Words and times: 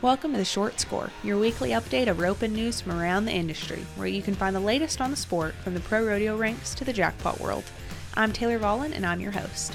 Welcome 0.00 0.30
to 0.30 0.38
the 0.38 0.44
Short 0.44 0.78
Score, 0.78 1.10
your 1.24 1.38
weekly 1.38 1.70
update 1.70 2.06
of 2.06 2.20
roping 2.20 2.52
news 2.52 2.80
from 2.80 3.00
around 3.00 3.24
the 3.24 3.32
industry, 3.32 3.84
where 3.96 4.06
you 4.06 4.22
can 4.22 4.36
find 4.36 4.54
the 4.54 4.60
latest 4.60 5.00
on 5.00 5.10
the 5.10 5.16
sport 5.16 5.56
from 5.56 5.74
the 5.74 5.80
pro 5.80 6.06
rodeo 6.06 6.36
ranks 6.36 6.72
to 6.76 6.84
the 6.84 6.92
jackpot 6.92 7.40
world. 7.40 7.64
I'm 8.14 8.32
Taylor 8.32 8.60
Vollen, 8.60 8.92
and 8.92 9.04
I'm 9.04 9.18
your 9.18 9.32
host. 9.32 9.74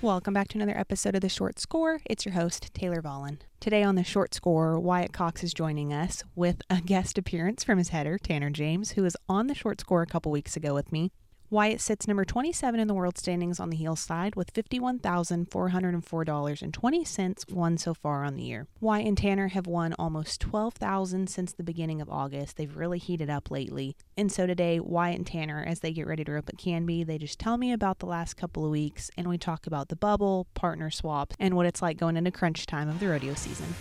Welcome 0.00 0.32
back 0.32 0.48
to 0.48 0.56
another 0.56 0.76
episode 0.78 1.14
of 1.14 1.20
the 1.20 1.28
Short 1.28 1.58
Score. 1.58 2.00
It's 2.06 2.24
your 2.24 2.32
host, 2.32 2.72
Taylor 2.72 3.02
Vollen. 3.02 3.40
Today 3.60 3.82
on 3.82 3.96
the 3.96 4.02
Short 4.02 4.32
Score, 4.32 4.80
Wyatt 4.80 5.12
Cox 5.12 5.44
is 5.44 5.52
joining 5.52 5.92
us 5.92 6.24
with 6.34 6.62
a 6.70 6.80
guest 6.80 7.18
appearance 7.18 7.62
from 7.64 7.76
his 7.76 7.90
header, 7.90 8.16
Tanner 8.16 8.48
James, 8.48 8.92
who 8.92 9.02
was 9.02 9.14
on 9.28 9.48
the 9.48 9.54
Short 9.54 9.78
Score 9.78 10.00
a 10.00 10.06
couple 10.06 10.32
weeks 10.32 10.56
ago 10.56 10.72
with 10.72 10.90
me. 10.90 11.12
Wyatt 11.52 11.80
sits 11.82 12.08
number 12.08 12.24
27 12.24 12.80
in 12.80 12.88
the 12.88 12.94
world 12.94 13.18
standings 13.18 13.60
on 13.60 13.68
the 13.68 13.76
heel 13.76 13.94
side 13.94 14.36
with 14.36 14.54
$51,404.20 14.54 17.52
won 17.52 17.76
so 17.76 17.92
far 17.92 18.24
on 18.24 18.36
the 18.36 18.42
year. 18.42 18.66
Wyatt 18.80 19.06
and 19.06 19.18
Tanner 19.18 19.48
have 19.48 19.66
won 19.66 19.92
almost 19.98 20.40
12,000 20.40 21.28
since 21.28 21.52
the 21.52 21.62
beginning 21.62 22.00
of 22.00 22.08
August. 22.08 22.56
They've 22.56 22.74
really 22.74 22.98
heated 22.98 23.28
up 23.28 23.50
lately. 23.50 23.98
And 24.16 24.32
so 24.32 24.46
today, 24.46 24.80
Wyatt 24.80 25.18
and 25.18 25.26
Tanner, 25.26 25.62
as 25.62 25.80
they 25.80 25.92
get 25.92 26.06
ready 26.06 26.24
to 26.24 26.32
rope 26.32 26.48
at 26.48 26.56
Canby, 26.56 27.04
they 27.04 27.18
just 27.18 27.38
tell 27.38 27.58
me 27.58 27.70
about 27.70 27.98
the 27.98 28.06
last 28.06 28.38
couple 28.38 28.64
of 28.64 28.70
weeks 28.70 29.10
and 29.18 29.28
we 29.28 29.36
talk 29.36 29.66
about 29.66 29.90
the 29.90 29.96
bubble, 29.96 30.46
partner 30.54 30.88
swap, 30.88 31.34
and 31.38 31.54
what 31.54 31.66
it's 31.66 31.82
like 31.82 31.98
going 31.98 32.16
into 32.16 32.30
crunch 32.30 32.64
time 32.64 32.88
of 32.88 32.98
the 32.98 33.08
rodeo 33.08 33.34
season. 33.34 33.74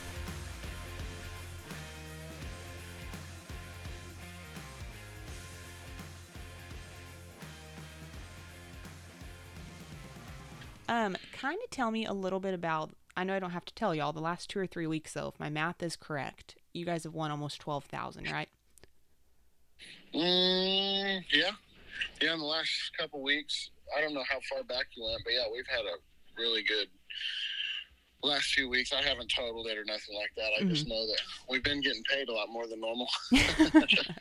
Um, 10.92 11.16
kind 11.32 11.58
of 11.64 11.70
tell 11.70 11.90
me 11.90 12.06
a 12.06 12.12
little 12.12 12.42
bit 12.42 12.54
about. 12.54 12.92
I 13.16 13.24
know 13.24 13.34
I 13.34 13.40
don't 13.40 13.52
have 13.52 13.64
to 13.64 13.74
tell 13.74 13.96
y'all 13.96 14.12
the 14.12 14.20
last 14.20 14.50
two 14.50 14.60
or 14.60 14.68
three 14.68 14.88
weeks 14.88 15.14
though. 15.14 15.30
If 15.30 15.40
my 15.40 15.50
math 15.50 15.82
is 15.82 15.96
correct, 15.96 16.56
you 16.74 16.86
guys 16.86 17.06
have 17.06 17.14
won 17.14 17.32
almost 17.32 17.62
twelve 17.62 17.86
thousand, 17.86 18.30
right? 18.30 18.50
Mm, 20.14 21.24
yeah, 21.32 21.52
yeah. 22.22 22.34
In 22.34 22.40
the 22.40 22.46
last 22.46 22.92
couple 23.00 23.24
weeks, 23.24 23.70
I 23.98 24.02
don't 24.02 24.14
know 24.14 24.24
how 24.30 24.40
far 24.50 24.64
back 24.64 24.88
you 24.98 25.06
went, 25.06 25.22
but 25.24 25.32
yeah, 25.32 25.46
we've 25.52 25.66
had 25.68 25.86
a 25.86 25.96
really 26.38 26.64
good 26.64 26.90
last 28.22 28.54
few 28.54 28.68
weeks. 28.68 28.92
I 28.92 29.02
haven't 29.02 29.32
totaled 29.34 29.68
it 29.68 29.78
or 29.78 29.86
nothing 29.86 30.16
like 30.16 30.32
that. 30.36 30.50
I 30.60 30.68
just 30.68 30.88
know 30.90 31.08
that 31.08 31.22
we've 31.50 31.64
been 31.64 31.80
getting 31.80 32.04
paid 32.04 32.28
a 32.28 32.34
lot 32.34 32.50
more 32.50 32.68
than 32.68 32.82
normal. 32.82 33.08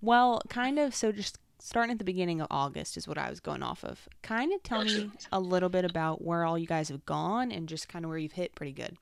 Well, 0.00 0.42
kind 0.48 0.78
of. 0.78 0.94
So 0.94 1.12
just 1.12 1.38
starting 1.66 1.90
at 1.90 1.98
the 1.98 2.04
beginning 2.04 2.40
of 2.40 2.46
August 2.48 2.96
is 2.96 3.08
what 3.08 3.18
I 3.18 3.28
was 3.28 3.40
going 3.40 3.60
off 3.62 3.82
of. 3.82 4.08
Kind 4.22 4.52
of 4.52 4.62
tell 4.62 4.84
me 4.84 5.10
a 5.32 5.40
little 5.40 5.68
bit 5.68 5.84
about 5.84 6.22
where 6.22 6.44
all 6.44 6.56
you 6.56 6.66
guys 6.66 6.88
have 6.90 7.04
gone 7.04 7.50
and 7.50 7.68
just 7.68 7.88
kind 7.88 8.04
of 8.04 8.08
where 8.08 8.18
you've 8.18 8.32
hit 8.32 8.54
pretty 8.54 8.72
good. 8.72 8.96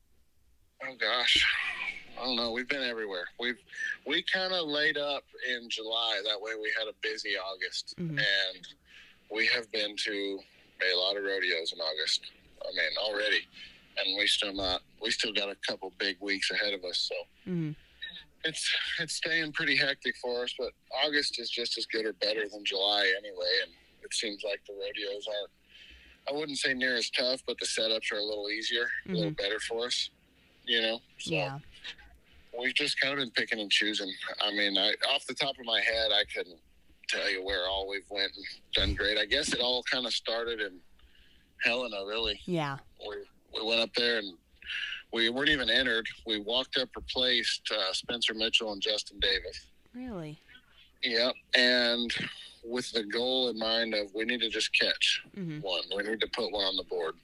oh 0.82 0.94
gosh, 0.98 1.46
I 2.20 2.24
don't 2.24 2.36
know. 2.36 2.52
We've 2.52 2.68
been 2.68 2.82
everywhere. 2.82 3.26
We've 3.38 3.58
we 4.06 4.22
kind 4.32 4.54
of 4.54 4.66
laid 4.66 4.96
up 4.96 5.24
in 5.48 5.68
July. 5.68 6.20
That 6.24 6.40
way, 6.40 6.52
we 6.60 6.72
had 6.78 6.88
a 6.88 6.94
busy 7.02 7.36
August, 7.36 7.94
Mhm. 7.98 8.18
and 8.18 8.66
we 9.30 9.46
have 9.48 9.70
been 9.70 9.94
to 9.96 10.38
a 10.90 10.96
lot 10.96 11.16
of 11.18 11.22
rodeos 11.24 11.72
in 11.72 11.80
August. 11.80 12.22
I 12.62 12.68
mean, 12.74 12.96
already, 12.98 13.46
and 13.98 14.16
we 14.16 14.26
still 14.26 14.54
not. 14.54 14.80
We 15.02 15.10
still 15.10 15.32
got 15.34 15.50
a 15.50 15.56
couple 15.68 15.92
big 15.98 16.16
weeks 16.20 16.50
ahead 16.50 16.72
of 16.72 16.82
us. 16.84 16.98
So. 16.98 17.14
hmm 17.44 17.72
It's 18.44 18.70
it's 19.00 19.14
staying 19.14 19.52
pretty 19.52 19.76
hectic 19.76 20.16
for 20.18 20.42
us, 20.44 20.54
but 20.58 20.70
August 21.04 21.40
is 21.40 21.50
just 21.50 21.78
as 21.78 21.86
good 21.86 22.04
or 22.04 22.12
better 22.14 22.48
than 22.48 22.64
July 22.64 23.10
anyway, 23.18 23.50
and 23.64 23.72
it 24.02 24.12
seems 24.12 24.42
like 24.44 24.60
the 24.66 24.74
rodeos 24.74 25.26
aren't. 25.26 25.50
I 26.28 26.32
wouldn't 26.38 26.58
say 26.58 26.72
near 26.74 26.96
as 26.96 27.10
tough, 27.10 27.42
but 27.46 27.56
the 27.60 27.66
setups 27.66 28.10
are 28.12 28.18
a 28.18 28.22
little 28.24 28.48
easier, 28.50 28.88
a 29.08 29.12
little 29.12 29.30
mm-hmm. 29.30 29.34
better 29.42 29.60
for 29.60 29.86
us. 29.86 30.10
You 30.66 30.80
know, 30.80 31.00
so 31.18 31.30
Yeah. 31.34 31.58
we've 32.58 32.74
just 32.74 32.98
kind 33.00 33.12
of 33.12 33.18
been 33.18 33.30
picking 33.32 33.60
and 33.60 33.70
choosing. 33.70 34.10
I 34.40 34.50
mean, 34.50 34.78
I 34.78 34.94
off 35.12 35.26
the 35.26 35.34
top 35.34 35.58
of 35.58 35.64
my 35.66 35.80
head, 35.80 36.10
I 36.12 36.24
couldn't 36.34 36.58
tell 37.08 37.30
you 37.30 37.44
where 37.44 37.68
all 37.68 37.86
we've 37.88 38.08
went 38.10 38.32
and 38.34 38.44
done 38.74 38.94
great. 38.94 39.18
I 39.18 39.26
guess 39.26 39.52
it 39.52 39.60
all 39.60 39.82
kind 39.90 40.06
of 40.06 40.12
started 40.14 40.60
in 40.60 40.78
Helena, 41.62 42.04
really 42.06 42.40
Yeah. 42.46 42.78
we, 43.06 43.16
we 43.54 43.66
went 43.66 43.80
up 43.80 43.92
there 43.94 44.18
and 44.18 44.36
we 45.14 45.28
weren't 45.30 45.48
even 45.48 45.70
entered. 45.70 46.06
We 46.26 46.40
walked 46.40 46.76
up, 46.76 46.88
replaced 46.96 47.70
uh, 47.72 47.92
Spencer 47.92 48.34
Mitchell 48.34 48.72
and 48.72 48.82
Justin 48.82 49.18
Davis. 49.20 49.66
Really. 49.94 50.38
Yep. 51.04 51.34
And 51.56 52.12
with 52.64 52.90
the 52.92 53.04
goal 53.04 53.48
in 53.50 53.58
mind 53.58 53.94
of 53.94 54.08
we 54.14 54.24
need 54.24 54.40
to 54.40 54.48
just 54.48 54.70
catch 54.78 55.22
hmm 55.34 55.60
one. 55.60 55.82
We 55.96 56.02
need 56.02 56.20
to 56.20 56.28
put 56.34 56.50
one 56.50 56.64
on 56.64 56.76
the 56.76 56.84
board. 56.84 57.14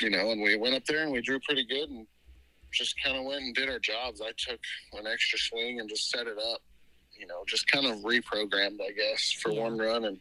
You 0.00 0.10
know, 0.10 0.30
and 0.32 0.42
we 0.42 0.56
went 0.56 0.74
up 0.74 0.84
there 0.86 1.02
and 1.04 1.12
we 1.12 1.20
drew 1.20 1.38
pretty 1.40 1.64
good 1.64 1.88
and 1.90 2.06
just 2.72 2.94
kind 3.04 3.16
of 3.16 3.24
went 3.24 3.42
and 3.42 3.54
did 3.54 3.68
our 3.68 3.78
jobs. 3.78 4.20
I 4.20 4.32
took 4.36 4.58
an 4.94 5.06
extra 5.06 5.38
swing 5.38 5.78
and 5.80 5.88
just 5.88 6.10
set 6.10 6.26
it 6.26 6.38
up. 6.38 6.60
You 7.18 7.26
know, 7.26 7.44
just 7.46 7.66
kind 7.70 7.86
of 7.86 7.98
reprogrammed, 7.98 8.80
I 8.80 8.92
guess, 8.92 9.30
for 9.40 9.52
Yeah. 9.52 9.60
one 9.60 9.76
run, 9.78 10.04
and 10.06 10.18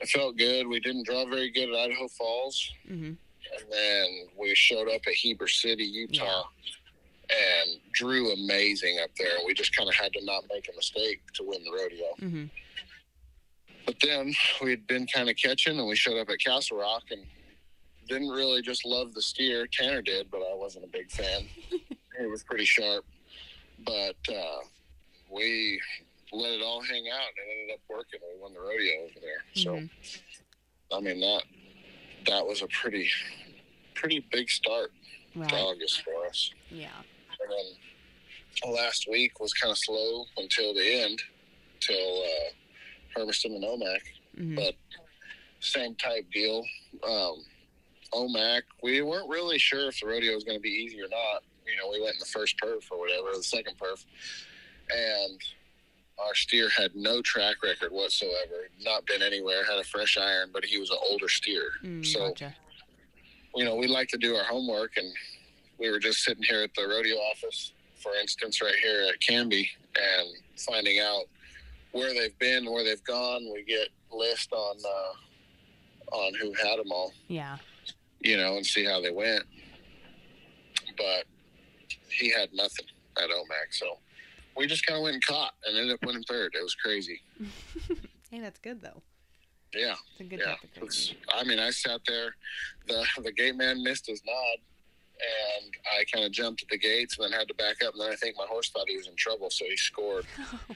it 0.00 0.08
felt 0.08 0.36
good. 0.36 0.66
We 0.68 0.78
didn't 0.80 1.06
draw 1.06 1.24
very 1.28 1.50
good 1.50 1.68
at 1.70 1.74
Idaho 1.74 2.06
Falls 2.08 2.70
hmm 2.86 3.12
and 3.56 3.72
then 3.72 4.26
we 4.38 4.54
showed 4.54 4.88
up 4.88 5.00
at 5.06 5.14
Heber 5.14 5.48
City, 5.48 5.84
Utah, 5.84 6.44
and 7.30 7.78
drew 7.92 8.32
amazing 8.32 8.98
up 9.02 9.10
there. 9.18 9.32
We 9.46 9.54
just 9.54 9.74
kind 9.76 9.88
of 9.88 9.94
had 9.94 10.12
to 10.14 10.24
not 10.24 10.44
make 10.52 10.68
a 10.72 10.76
mistake 10.76 11.20
to 11.34 11.42
win 11.44 11.62
the 11.64 11.70
rodeo. 11.72 12.14
hmm 12.18 12.44
But 13.86 13.96
then 14.02 14.34
we'd 14.62 14.86
been 14.86 15.06
kind 15.06 15.28
of 15.28 15.36
catching, 15.36 15.78
and 15.78 15.88
we 15.88 15.96
showed 15.96 16.18
up 16.18 16.28
at 16.30 16.38
Castle 16.40 16.78
Rock 16.78 17.04
and 17.10 17.24
didn't 18.08 18.28
really 18.30 18.62
just 18.62 18.84
love 18.86 19.12
the 19.14 19.20
steer. 19.22 19.66
Tanner 19.66 20.00
did, 20.02 20.30
but 20.30 20.38
I 20.38 20.54
wasn't 20.54 20.84
a 20.84 20.88
big 20.88 21.10
fan. 21.10 21.46
it 22.20 22.30
was 22.30 22.42
pretty 22.42 22.64
sharp, 22.64 23.04
but 23.84 24.16
uh, 24.34 24.58
we 25.30 25.78
let 26.32 26.52
it 26.52 26.62
all 26.62 26.82
hang 26.82 27.04
out, 27.12 27.28
and 27.36 27.50
it 27.50 27.60
ended 27.60 27.74
up 27.74 27.80
working. 27.90 28.20
We 28.34 28.40
won 28.40 28.52
the 28.54 28.60
rodeo 28.60 29.02
over 29.04 29.20
there. 29.20 29.44
So, 29.54 29.74
Mhm. 29.76 29.90
I 30.90 31.00
mean 31.00 31.20
that 31.20 31.42
that 32.28 32.46
was 32.46 32.62
a 32.62 32.66
pretty 32.68 33.08
pretty 33.94 34.24
big 34.30 34.48
start 34.48 34.92
to 35.34 35.56
August 35.56 36.02
for 36.02 36.26
us. 36.26 36.52
Yeah. 36.70 36.88
And 37.40 37.50
then 38.64 38.72
last 38.74 39.06
week 39.10 39.40
was 39.40 39.52
kind 39.52 39.70
of 39.70 39.78
slow 39.78 40.24
until 40.36 40.74
the 40.74 41.02
end, 41.02 41.20
till 41.80 42.22
uh, 42.24 42.50
Hermiston 43.16 43.54
and 43.54 43.64
Omak. 43.64 44.00
hmm 44.36 44.54
But 44.54 44.74
same 45.60 45.94
type 45.96 46.26
deal. 46.32 46.64
Um, 47.06 47.44
Omak, 48.12 48.62
we 48.82 49.02
weren't 49.02 49.28
really 49.28 49.58
sure 49.58 49.88
if 49.88 50.00
the 50.00 50.06
rodeo 50.06 50.34
was 50.34 50.44
going 50.44 50.58
to 50.58 50.62
be 50.62 50.68
easy 50.68 51.00
or 51.00 51.08
not. 51.08 51.42
You 51.66 51.76
know, 51.76 51.90
we 51.90 52.00
went 52.00 52.14
in 52.14 52.20
the 52.20 52.26
first 52.26 52.56
perf 52.62 52.90
or 52.90 52.98
whatever, 52.98 53.36
the 53.36 53.42
second 53.42 53.76
perf, 53.78 54.04
and 54.90 55.40
our 56.24 56.34
steer 56.34 56.68
had 56.68 56.94
no 56.94 57.22
track 57.22 57.56
record 57.62 57.92
whatsoever. 57.92 58.68
Not 58.82 59.06
been 59.06 59.22
anywhere. 59.22 59.64
Had 59.64 59.78
a 59.78 59.84
fresh 59.84 60.16
iron, 60.18 60.50
but 60.52 60.64
he 60.64 60.78
was 60.78 60.90
an 60.90 60.98
older 61.10 61.28
steer. 61.28 61.70
Mm, 61.84 62.04
so 62.04 62.28
gotcha. 62.28 62.54
you 63.54 63.64
know, 63.64 63.76
we 63.76 63.86
like 63.86 64.08
to 64.08 64.18
do 64.18 64.34
our 64.34 64.44
homework, 64.44 64.96
and 64.96 65.12
we 65.78 65.90
were 65.90 65.98
just 66.00 66.24
sitting 66.24 66.42
here 66.42 66.62
at 66.62 66.74
the 66.74 66.86
rodeo 66.86 67.16
office, 67.16 67.72
for 68.02 68.14
instance, 68.20 68.60
right 68.60 68.74
here 68.82 69.06
at 69.08 69.20
Canby, 69.20 69.70
and 69.96 70.28
finding 70.56 70.98
out 70.98 71.24
where 71.92 72.12
they've 72.12 72.36
been, 72.38 72.70
where 72.70 72.82
they've 72.84 73.04
gone. 73.04 73.48
We 73.52 73.62
get 73.64 73.88
list 74.12 74.52
on 74.52 74.76
uh, 74.84 76.16
on 76.16 76.34
who 76.34 76.52
had 76.54 76.78
them 76.78 76.90
all, 76.90 77.12
Yeah. 77.28 77.58
you 78.20 78.36
know, 78.36 78.56
and 78.56 78.66
see 78.66 78.84
how 78.84 79.00
they 79.00 79.10
went. 79.12 79.44
But 80.96 81.24
he 82.10 82.30
had 82.30 82.52
nothing 82.52 82.86
at 83.18 83.30
Omak, 83.30 83.70
so 83.72 83.98
we 84.58 84.66
just 84.66 84.84
kind 84.84 84.96
of 84.98 85.02
went 85.04 85.14
and 85.14 85.24
caught 85.24 85.52
and 85.64 85.76
ended 85.78 85.94
up 85.94 86.04
winning 86.04 86.24
third. 86.24 86.52
It 86.58 86.62
was 86.62 86.74
crazy. 86.74 87.20
Hey, 88.30 88.40
that's 88.40 88.58
good 88.58 88.82
though. 88.82 89.00
Yeah. 89.74 89.94
It's 90.12 90.20
a 90.20 90.24
good 90.24 90.40
yeah. 90.44 90.56
I 91.32 91.44
mean, 91.44 91.58
I 91.58 91.70
sat 91.70 92.02
there. 92.06 92.34
the 92.86 93.02
The 93.22 93.32
gate 93.32 93.56
man 93.56 93.82
missed 93.82 94.06
his 94.06 94.20
nod, 94.26 94.58
and 95.62 95.72
I 95.98 96.04
kind 96.12 96.26
of 96.26 96.32
jumped 96.32 96.60
at 96.62 96.68
the 96.68 96.76
gates 96.76 97.16
and 97.16 97.24
then 97.24 97.38
had 97.38 97.48
to 97.48 97.54
back 97.54 97.82
up. 97.82 97.94
And 97.94 98.02
then 98.02 98.10
I 98.12 98.16
think 98.16 98.36
my 98.36 98.44
horse 98.46 98.68
thought 98.68 98.86
he 98.86 98.98
was 98.98 99.06
in 99.06 99.16
trouble, 99.16 99.48
so 99.48 99.64
he 99.64 99.78
scored 99.78 100.26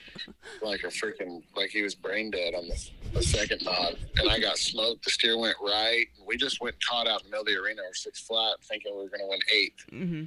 like 0.62 0.82
a 0.84 0.86
freaking 0.86 1.42
like 1.54 1.68
he 1.68 1.82
was 1.82 1.94
brain 1.94 2.30
dead 2.30 2.54
on 2.54 2.66
the, 2.68 2.88
the 3.12 3.22
second 3.22 3.60
nod. 3.64 3.98
And 4.16 4.30
I 4.30 4.38
got 4.40 4.56
smoked. 4.56 5.04
The 5.04 5.10
steer 5.10 5.36
went 5.36 5.56
right. 5.62 6.06
We 6.26 6.38
just 6.38 6.62
went 6.62 6.76
caught 6.82 7.06
out 7.06 7.22
in 7.22 7.26
the 7.30 7.36
middle 7.36 7.42
of 7.42 7.48
the 7.48 7.60
arena 7.62 7.82
or 7.82 7.92
six 7.92 8.18
flat, 8.20 8.56
thinking 8.62 8.92
we 8.96 9.02
were 9.02 9.10
going 9.10 9.20
to 9.20 9.28
win 9.28 9.40
eighth, 9.52 9.84
hmm 9.90 10.24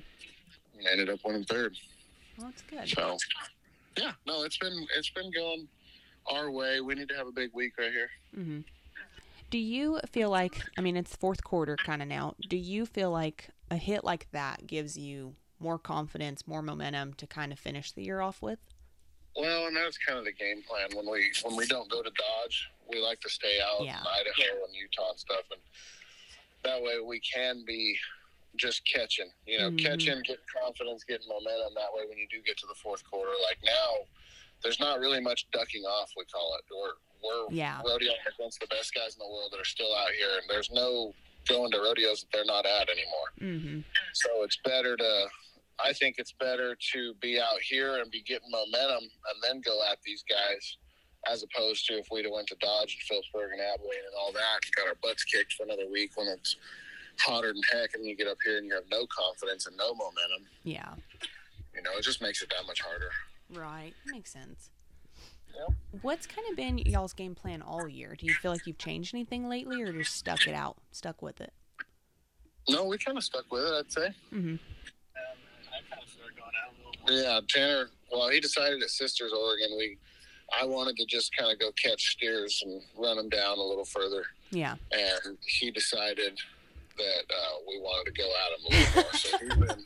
and 0.77 0.87
ended 0.91 1.09
up 1.09 1.19
winning 1.25 1.45
third. 1.45 1.75
Well, 2.37 2.47
that's 2.47 2.61
good. 2.63 2.89
So, 2.89 3.17
yeah, 3.97 4.11
no, 4.27 4.43
it's 4.43 4.57
been 4.57 4.85
it's 4.97 5.09
been 5.09 5.31
going 5.31 5.67
our 6.27 6.51
way. 6.51 6.81
We 6.81 6.95
need 6.95 7.09
to 7.09 7.15
have 7.15 7.27
a 7.27 7.31
big 7.31 7.51
week 7.53 7.73
right 7.77 7.91
here. 7.91 8.09
hmm 8.33 8.59
Do 9.51 9.57
you 9.57 9.99
feel 10.11 10.29
like, 10.29 10.61
I 10.77 10.81
mean, 10.81 10.97
it's 10.97 11.15
fourth 11.15 11.43
quarter 11.43 11.75
kind 11.77 12.01
of 12.01 12.07
now. 12.07 12.35
Do 12.49 12.57
you 12.57 12.85
feel 12.85 13.11
like 13.11 13.49
a 13.71 13.77
hit 13.77 14.03
like 14.03 14.27
that 14.31 14.67
gives 14.67 14.97
you 14.97 15.35
more 15.59 15.77
confidence, 15.79 16.45
more 16.47 16.61
momentum 16.61 17.13
to 17.13 17.27
kind 17.27 17.51
of 17.53 17.59
finish 17.59 17.91
the 17.91 18.03
year 18.03 18.21
off 18.21 18.41
with? 18.41 18.59
Well, 19.37 19.67
and 19.67 19.75
that's 19.75 19.97
kind 19.97 20.17
of 20.17 20.25
the 20.25 20.31
game 20.31 20.61
plan 20.67 20.89
when 20.95 21.09
we 21.09 21.31
when 21.43 21.55
we 21.55 21.65
don't 21.67 21.89
go 21.89 22.01
to 22.01 22.09
Dodge, 22.09 22.69
we 22.89 22.99
like 23.01 23.19
to 23.21 23.29
stay 23.29 23.59
out 23.63 23.83
Yeah. 23.85 23.99
in 23.99 24.07
Idaho 24.07 24.63
and 24.65 24.73
Utah 24.75 25.09
and 25.11 25.19
stuff, 25.19 25.43
and 25.51 25.59
that 26.63 26.81
way 26.81 26.99
we 27.05 27.19
can 27.19 27.63
be 27.67 27.97
just 28.57 28.85
catching, 28.85 29.31
you 29.45 29.57
know, 29.59 29.69
Mhm. 29.71 29.79
catching, 29.81 30.21
getting 30.21 30.45
confidence, 30.61 31.03
getting 31.03 31.27
momentum. 31.27 31.73
That 31.75 31.93
way, 31.93 32.05
when 32.05 32.17
you 32.17 32.27
do 32.27 32.41
get 32.41 32.57
to 32.59 32.67
the 32.67 32.75
fourth 32.75 33.03
quarter, 33.03 33.31
like 33.43 33.61
now, 33.63 34.07
there's 34.63 34.79
not 34.79 34.99
really 34.99 35.19
much 35.19 35.49
ducking 35.51 35.83
off. 35.85 36.11
We 36.15 36.25
call 36.25 36.55
it. 36.55 36.65
We're 36.69 36.93
we're 37.21 37.47
Yeah. 37.49 37.81
rodeoing 37.83 38.23
against 38.27 38.59
the 38.59 38.67
best 38.67 38.93
guys 38.93 39.15
in 39.15 39.19
the 39.19 39.27
world 39.27 39.51
that 39.51 39.59
are 39.59 39.65
still 39.65 39.95
out 39.95 40.11
here, 40.11 40.37
and 40.37 40.47
there's 40.47 40.69
no 40.69 41.15
going 41.47 41.71
to 41.71 41.79
rodeos 41.79 42.21
that 42.21 42.31
they're 42.31 42.45
not 42.45 42.67
at 42.67 42.87
anymore. 42.87 43.31
Mm-hmm. 43.39 43.81
So 44.13 44.43
it's 44.43 44.57
better 44.57 44.95
to, 44.95 45.29
I 45.79 45.93
think 45.93 46.19
it's 46.19 46.33
better 46.33 46.75
to 46.93 47.13
be 47.15 47.39
out 47.39 47.59
here 47.61 47.97
and 47.97 48.11
be 48.11 48.21
getting 48.21 48.51
momentum 48.51 49.03
and 49.03 49.41
then 49.41 49.61
go 49.61 49.81
at 49.89 49.99
these 50.03 50.23
guys, 50.29 50.77
as 51.27 51.41
opposed 51.41 51.87
to 51.87 51.97
if 51.97 52.07
we'd 52.11 52.25
have 52.25 52.31
went 52.33 52.47
to 52.49 52.55
Dodge 52.55 52.93
and 52.93 53.01
Phillipsburg 53.03 53.53
and 53.53 53.61
Abilene 53.61 54.05
and 54.05 54.15
all 54.15 54.31
that 54.31 54.59
and 54.63 54.75
got 54.75 54.87
our 54.87 54.95
butts 54.95 55.23
kicked 55.23 55.53
for 55.53 55.63
another 55.63 55.87
week 55.87 56.15
when 56.15 56.27
it's 56.27 56.57
hotter 57.19 57.53
than 57.53 57.61
heck 57.71 57.95
and 57.95 58.05
you 58.05 58.15
get 58.15 58.27
up 58.27 58.37
here 58.43 58.57
and 58.57 58.65
you 58.65 58.73
have 58.73 58.83
no 58.89 59.05
confidence 59.07 59.67
and 59.67 59.75
no 59.77 59.93
momentum. 59.93 60.45
Yeah. 60.63 60.93
You 61.73 61.81
know, 61.83 61.91
it 61.97 62.03
just 62.03 62.21
makes 62.21 62.41
it 62.41 62.49
that 62.49 62.65
much 62.67 62.81
harder. 62.81 63.09
Right. 63.53 63.93
Makes 64.07 64.31
sense. 64.31 64.71
Yep. 65.55 65.75
What's 66.01 66.27
kind 66.27 66.47
of 66.49 66.55
been 66.55 66.77
y'all's 66.79 67.13
game 67.13 67.35
plan 67.35 67.61
all 67.61 67.87
year? 67.87 68.15
Do 68.17 68.25
you 68.25 68.33
feel 68.33 68.51
like 68.51 68.65
you've 68.67 68.77
changed 68.77 69.13
anything 69.13 69.47
lately 69.47 69.81
or 69.81 69.93
just 69.93 70.15
stuck 70.15 70.47
it 70.47 70.53
out, 70.53 70.77
stuck 70.91 71.21
with 71.21 71.39
it? 71.41 71.53
No, 72.67 72.85
we 72.85 72.97
kind 72.97 73.17
of 73.17 73.23
stuck 73.23 73.51
with 73.51 73.63
it, 73.63 73.71
I'd 73.73 73.91
say. 73.91 74.07
Mm-hmm. 74.33 74.55
I 75.15 75.89
kind 75.89 76.03
of 76.03 76.09
started 76.09 76.35
going 76.35 76.51
out 76.61 76.73
a 76.73 76.77
little 76.77 77.23
more. 77.23 77.35
Yeah, 77.35 77.39
Tanner. 77.47 77.89
Well, 78.11 78.29
he 78.29 78.39
decided 78.39 78.81
at 78.81 78.89
Sisters, 78.89 79.31
Oregon. 79.33 79.69
We, 79.77 79.97
I 80.59 80.65
wanted 80.65 80.95
to 80.97 81.05
just 81.05 81.35
kind 81.37 81.51
of 81.51 81.59
go 81.59 81.71
catch 81.81 82.11
steers 82.13 82.61
and 82.65 82.81
run 82.97 83.17
them 83.17 83.29
down 83.29 83.57
a 83.57 83.63
little 83.63 83.85
further, 83.85 84.23
Yeah. 84.51 84.75
and 84.91 85.37
he 85.45 85.71
decided 85.71 86.39
that 86.97 87.33
uh, 87.33 87.55
we 87.67 87.79
wanted 87.79 88.13
to 88.13 88.21
go 88.21 88.29
at 88.29 88.51
him 88.53 88.65
a 88.65 88.69
little 88.75 89.03
more. 89.03 89.13
So 89.13 89.37
he's 89.37 89.55
been, 89.55 89.85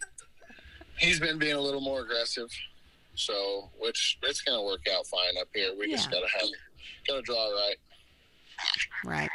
he's 0.98 1.20
been 1.20 1.40
being 1.40 1.56
a 1.56 1.62
little 1.62 1.82
more 1.82 2.02
aggressive. 2.02 2.50
So, 3.16 3.70
which 3.78 4.18
it's 4.24 4.42
going 4.42 4.58
to 4.58 4.64
work 4.64 4.88
out 4.96 5.06
fine 5.06 5.38
up 5.42 5.48
here. 5.54 5.74
We 5.78 5.92
just 5.92 6.10
got 6.10 6.22
to 6.22 6.40
have, 6.40 6.50
got 7.08 7.16
to 7.16 7.22
draw 7.22 7.50
right. 7.50 7.76
Right. 9.04 9.30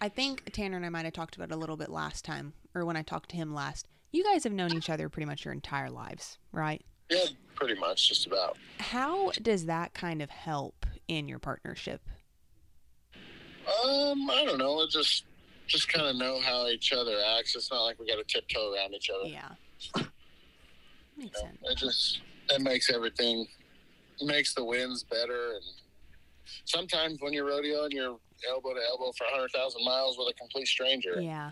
I 0.00 0.08
think 0.08 0.50
Tanner 0.52 0.76
and 0.76 0.84
I 0.84 0.88
might 0.88 1.04
have 1.04 1.14
talked 1.14 1.36
about 1.36 1.50
it 1.50 1.54
a 1.54 1.56
little 1.56 1.76
bit 1.76 1.88
last 1.88 2.24
time, 2.24 2.52
or 2.74 2.84
when 2.84 2.96
I 2.96 3.02
talked 3.02 3.30
to 3.30 3.36
him 3.36 3.54
last. 3.54 3.86
You 4.10 4.24
guys 4.24 4.44
have 4.44 4.52
known 4.52 4.74
each 4.74 4.90
other 4.90 5.08
pretty 5.08 5.26
much 5.26 5.44
your 5.44 5.54
entire 5.54 5.88
lives, 5.88 6.36
right? 6.52 6.84
Yeah, 7.08 7.24
pretty 7.54 7.78
much, 7.78 8.08
just 8.08 8.26
about. 8.26 8.58
How 8.80 9.30
does 9.40 9.66
that 9.66 9.94
kind 9.94 10.20
of 10.20 10.28
help 10.28 10.84
in 11.08 11.28
your 11.28 11.38
partnership? 11.38 12.02
Um, 13.84 14.30
I 14.30 14.44
don't 14.44 14.58
know. 14.58 14.82
It 14.82 14.90
just, 14.90 15.24
just 15.66 15.88
kind 15.88 16.06
of 16.06 16.16
know 16.16 16.40
how 16.40 16.66
each 16.68 16.92
other 16.92 17.16
acts. 17.38 17.54
It's 17.56 17.70
not 17.70 17.82
like 17.82 17.98
we 17.98 18.06
got 18.06 18.16
to 18.16 18.24
tiptoe 18.24 18.74
around 18.74 18.94
each 18.94 19.10
other. 19.10 19.28
Yeah. 19.28 19.48
Makes 21.16 21.40
know, 21.42 21.48
sense. 21.48 21.58
it 21.64 21.78
just 21.78 22.20
it 22.50 22.60
makes 22.62 22.90
everything 22.90 23.46
makes 24.24 24.54
the 24.54 24.64
wins 24.64 25.02
better 25.04 25.52
and 25.54 25.64
sometimes 26.64 27.16
when 27.20 27.32
you're 27.32 27.46
rodeoing 27.48 27.92
you're 27.92 28.16
elbow 28.48 28.72
to 28.74 28.80
elbow 28.88 29.10
for 29.18 29.24
100000 29.32 29.84
miles 29.84 30.16
with 30.16 30.28
a 30.28 30.32
complete 30.38 30.66
stranger 30.68 31.20
Yeah. 31.20 31.50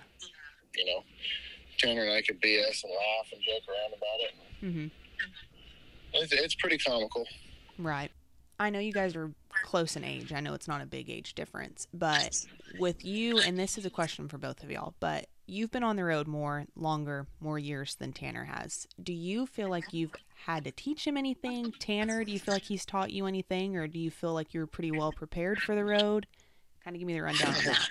you 0.76 0.84
know 0.84 1.02
tanner 1.78 2.02
and 2.04 2.12
i 2.12 2.22
could 2.22 2.40
bs 2.40 2.84
and 2.84 2.92
laugh 2.92 3.26
and 3.32 3.42
joke 3.42 3.62
around 3.68 3.92
about 3.96 4.20
it 4.20 4.64
Mm-hmm. 4.64 4.86
it's, 6.14 6.32
it's 6.32 6.54
pretty 6.56 6.78
comical 6.78 7.26
Right. 7.78 8.10
I 8.58 8.70
know 8.70 8.78
you 8.78 8.92
guys 8.92 9.16
are 9.16 9.30
close 9.62 9.96
in 9.96 10.04
age. 10.04 10.32
I 10.32 10.40
know 10.40 10.54
it's 10.54 10.68
not 10.68 10.80
a 10.82 10.86
big 10.86 11.10
age 11.10 11.34
difference, 11.34 11.86
but 11.92 12.44
with 12.78 13.04
you, 13.04 13.38
and 13.38 13.58
this 13.58 13.78
is 13.78 13.86
a 13.86 13.90
question 13.90 14.28
for 14.28 14.38
both 14.38 14.62
of 14.62 14.70
y'all, 14.70 14.94
but 15.00 15.26
you've 15.46 15.70
been 15.70 15.82
on 15.82 15.96
the 15.96 16.04
road 16.04 16.26
more, 16.26 16.66
longer, 16.76 17.26
more 17.40 17.58
years 17.58 17.94
than 17.96 18.12
Tanner 18.12 18.44
has. 18.44 18.86
Do 19.02 19.12
you 19.12 19.46
feel 19.46 19.68
like 19.68 19.92
you've 19.92 20.12
had 20.46 20.64
to 20.64 20.70
teach 20.70 21.06
him 21.06 21.16
anything? 21.16 21.72
Tanner, 21.78 22.24
do 22.24 22.32
you 22.32 22.38
feel 22.38 22.54
like 22.54 22.62
he's 22.64 22.84
taught 22.86 23.10
you 23.10 23.26
anything, 23.26 23.76
or 23.76 23.86
do 23.86 23.98
you 23.98 24.10
feel 24.10 24.32
like 24.32 24.54
you're 24.54 24.66
pretty 24.66 24.90
well 24.90 25.12
prepared 25.12 25.60
for 25.60 25.74
the 25.74 25.84
road? 25.84 26.26
Kind 26.84 26.96
of 26.96 27.00
give 27.00 27.06
me 27.06 27.14
the 27.14 27.22
rundown 27.22 27.50
of 27.50 27.64
that. 27.64 27.88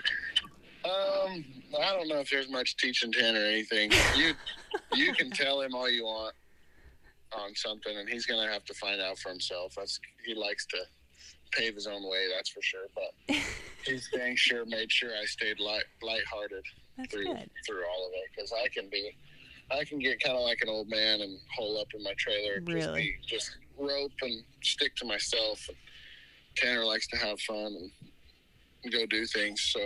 um 0.85 1.43
i 1.77 1.93
don't 1.93 2.07
know 2.07 2.19
if 2.19 2.29
there's 2.29 2.49
much 2.49 2.77
teaching 2.77 3.11
tanner 3.11 3.41
anything 3.41 3.91
you 4.15 4.33
you 4.95 5.13
can 5.13 5.29
tell 5.29 5.59
him 5.61 5.75
all 5.75 5.89
you 5.89 6.05
want 6.05 6.33
on 7.33 7.53
something 7.53 7.97
and 7.97 8.07
he's 8.07 8.25
gonna 8.25 8.49
have 8.49 8.63
to 8.63 8.73
find 8.73 9.01
out 9.01 9.19
for 9.19 9.27
himself 9.27 9.75
that's 9.75 9.99
he 10.25 10.33
likes 10.33 10.65
to 10.65 10.77
pave 11.51 11.75
his 11.75 11.87
own 11.87 12.03
way 12.09 12.25
that's 12.33 12.49
for 12.49 12.61
sure 12.61 12.87
but 12.95 13.35
he's 13.85 14.09
dang 14.13 14.35
sure 14.35 14.65
made 14.65 14.91
sure 14.91 15.11
i 15.21 15.25
stayed 15.25 15.59
light 15.59 15.83
lighthearted 16.01 16.63
That's 16.97 17.13
through 17.13 17.25
good. 17.33 17.49
through 17.65 17.83
all 17.85 18.07
of 18.07 18.11
it 18.13 18.29
because 18.35 18.51
I 18.53 18.67
can 18.69 18.89
be, 18.89 19.15
I 19.71 19.83
can 19.85 19.99
get 19.99 20.21
kind 20.21 20.35
of 20.35 20.43
like 20.43 20.59
an 20.61 20.69
old 20.69 20.89
man 20.89 21.21
and 21.21 21.39
hole 21.55 21.79
up 21.79 21.87
in 21.95 22.03
my 22.03 22.13
trailer, 22.17 22.55
and 22.55 22.67
just 22.67 22.87
Really? 22.87 23.01
be, 23.01 23.15
just 23.27 23.57
rope 23.77 24.11
and 24.21 24.43
stick 24.63 24.95
to 24.97 25.05
myself. 25.05 25.63
And 25.69 25.77
Tanner 26.57 26.83
likes 26.85 27.07
to 27.07 27.17
have 27.17 27.39
fun 27.41 27.89
and 28.83 28.91
go 28.91 29.05
do 29.05 29.25
things, 29.25 29.61
so 29.61 29.79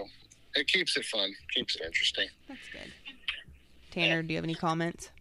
it 0.56 0.68
keeps 0.68 0.98
it 0.98 1.06
fun, 1.06 1.32
keeps 1.54 1.76
it 1.76 1.82
interesting. 1.86 2.28
That's 2.48 2.60
good. 2.72 2.92
Tanner, 3.92 4.24
do 4.24 4.30
you 4.34 4.38
have 4.38 4.44
any 4.46 4.56
comments? 4.56 5.12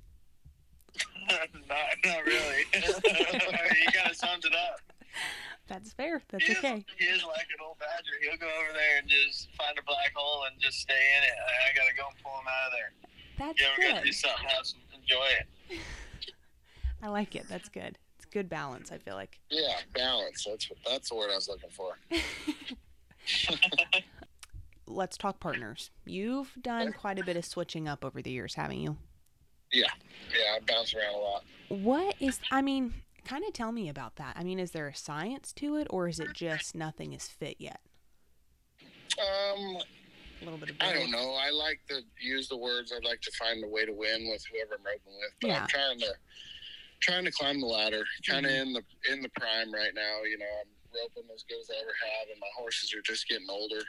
not, 1.28 1.78
not 2.04 2.24
really. 2.24 2.64
you 2.74 2.80
kind 3.92 4.10
of 4.10 4.16
summed 4.16 4.44
it 4.44 4.54
up. 4.54 4.80
That's 5.72 5.94
fair. 5.94 6.20
That's 6.28 6.44
he, 6.44 6.52
is, 6.52 6.58
okay. 6.58 6.84
he 6.98 7.06
is 7.06 7.24
like 7.24 7.48
an 7.48 7.64
old 7.64 7.78
badger. 7.78 8.12
He'll 8.20 8.36
go 8.36 8.46
over 8.46 8.74
there 8.74 8.98
and 8.98 9.08
just 9.08 9.48
find 9.56 9.72
a 9.78 9.82
black 9.84 10.12
hole 10.14 10.44
and 10.44 10.60
just 10.60 10.80
stay 10.80 10.92
in 11.16 11.24
it. 11.24 11.32
I, 11.32 11.74
gotta 11.74 11.96
go 11.96 12.04
and 12.08 12.22
pull 12.22 12.32
him 12.32 12.46
out 12.46 12.66
of 12.66 12.72
there. 12.76 12.92
That's 13.38 13.58
You 13.58 13.66
ever 13.72 13.94
gotta 13.94 14.04
do 14.04 14.10
good. 14.10 14.14
something, 14.14 14.48
have 14.48 14.66
some, 14.66 14.80
enjoy 14.94 15.26
it. 15.40 15.78
I 17.02 17.08
like 17.08 17.34
it. 17.34 17.46
That's 17.48 17.70
good. 17.70 17.96
It's 18.18 18.26
good 18.26 18.50
balance, 18.50 18.92
I 18.92 18.98
feel 18.98 19.14
like. 19.14 19.40
Yeah, 19.50 19.78
balance. 19.94 20.44
That's 20.44 20.68
what, 20.68 20.78
that's 20.86 21.08
the 21.08 21.14
word 21.14 21.30
I 21.32 21.36
was 21.36 21.48
looking 21.48 21.70
for. 21.70 21.96
let's 24.86 25.16
talk 25.16 25.40
partners. 25.40 25.90
You've 26.04 26.52
done 26.60 26.92
quite 26.92 27.18
a 27.18 27.24
bit 27.24 27.38
of 27.38 27.46
switching 27.46 27.88
up 27.88 28.04
over 28.04 28.20
the 28.20 28.30
years, 28.30 28.54
haven't 28.54 28.80
you? 28.80 28.98
Yeah, 29.72 29.86
yeah, 30.30 30.56
I 30.56 30.58
bounce 30.66 30.94
around 30.94 31.14
a 31.14 31.18
lot. 31.18 31.44
What 31.70 32.14
is, 32.20 32.40
I 32.50 32.60
mean, 32.60 32.92
kind 33.24 33.44
of 33.44 33.52
tell 33.52 33.72
me 33.72 33.88
about 33.88 34.16
that. 34.16 34.36
I 34.36 34.42
mean, 34.44 34.58
is 34.58 34.70
there 34.72 34.88
a 34.88 34.94
science 34.94 35.52
to 35.54 35.76
it 35.76 35.86
or 35.90 36.08
is 36.08 36.18
it 36.20 36.32
just 36.34 36.74
nothing 36.74 37.12
is 37.12 37.28
fit 37.28 37.56
yet? 37.58 37.80
Um, 39.18 39.76
A 40.40 40.44
little 40.44 40.58
bit 40.58 40.70
of 40.70 40.76
I 40.80 40.92
don't 40.92 41.10
know. 41.10 41.34
I 41.34 41.50
like 41.50 41.80
to 41.88 42.00
use 42.20 42.48
the 42.48 42.56
words. 42.56 42.92
I'd 42.94 43.04
like 43.04 43.20
to 43.22 43.30
find 43.32 43.62
a 43.62 43.68
way 43.68 43.84
to 43.84 43.92
win 43.92 44.28
with 44.30 44.44
whoever 44.50 44.74
I'm 44.78 44.84
roping 44.84 45.14
with. 45.18 45.32
But 45.40 45.48
Yeah. 45.48 45.60
I'm 45.62 45.68
trying 45.68 45.98
to 46.00 46.14
trying 47.00 47.24
to 47.24 47.32
climb 47.32 47.60
the 47.60 47.66
ladder. 47.66 48.04
Kind 48.28 48.46
of 48.46 48.52
Mhm. 48.52 48.62
in 48.62 48.72
the 48.72 48.84
in 49.10 49.22
the 49.22 49.28
prime 49.30 49.72
right 49.72 49.94
now. 49.94 50.22
You 50.22 50.38
know, 50.38 50.46
I'm 50.60 50.68
roping 51.00 51.30
as 51.34 51.42
good 51.44 51.60
as 51.60 51.70
I 51.70 51.74
ever 51.80 51.92
have, 51.92 52.28
and 52.30 52.38
my 52.40 52.48
horses 52.56 52.92
are 52.94 53.02
just 53.02 53.28
getting 53.28 53.50
older. 53.50 53.82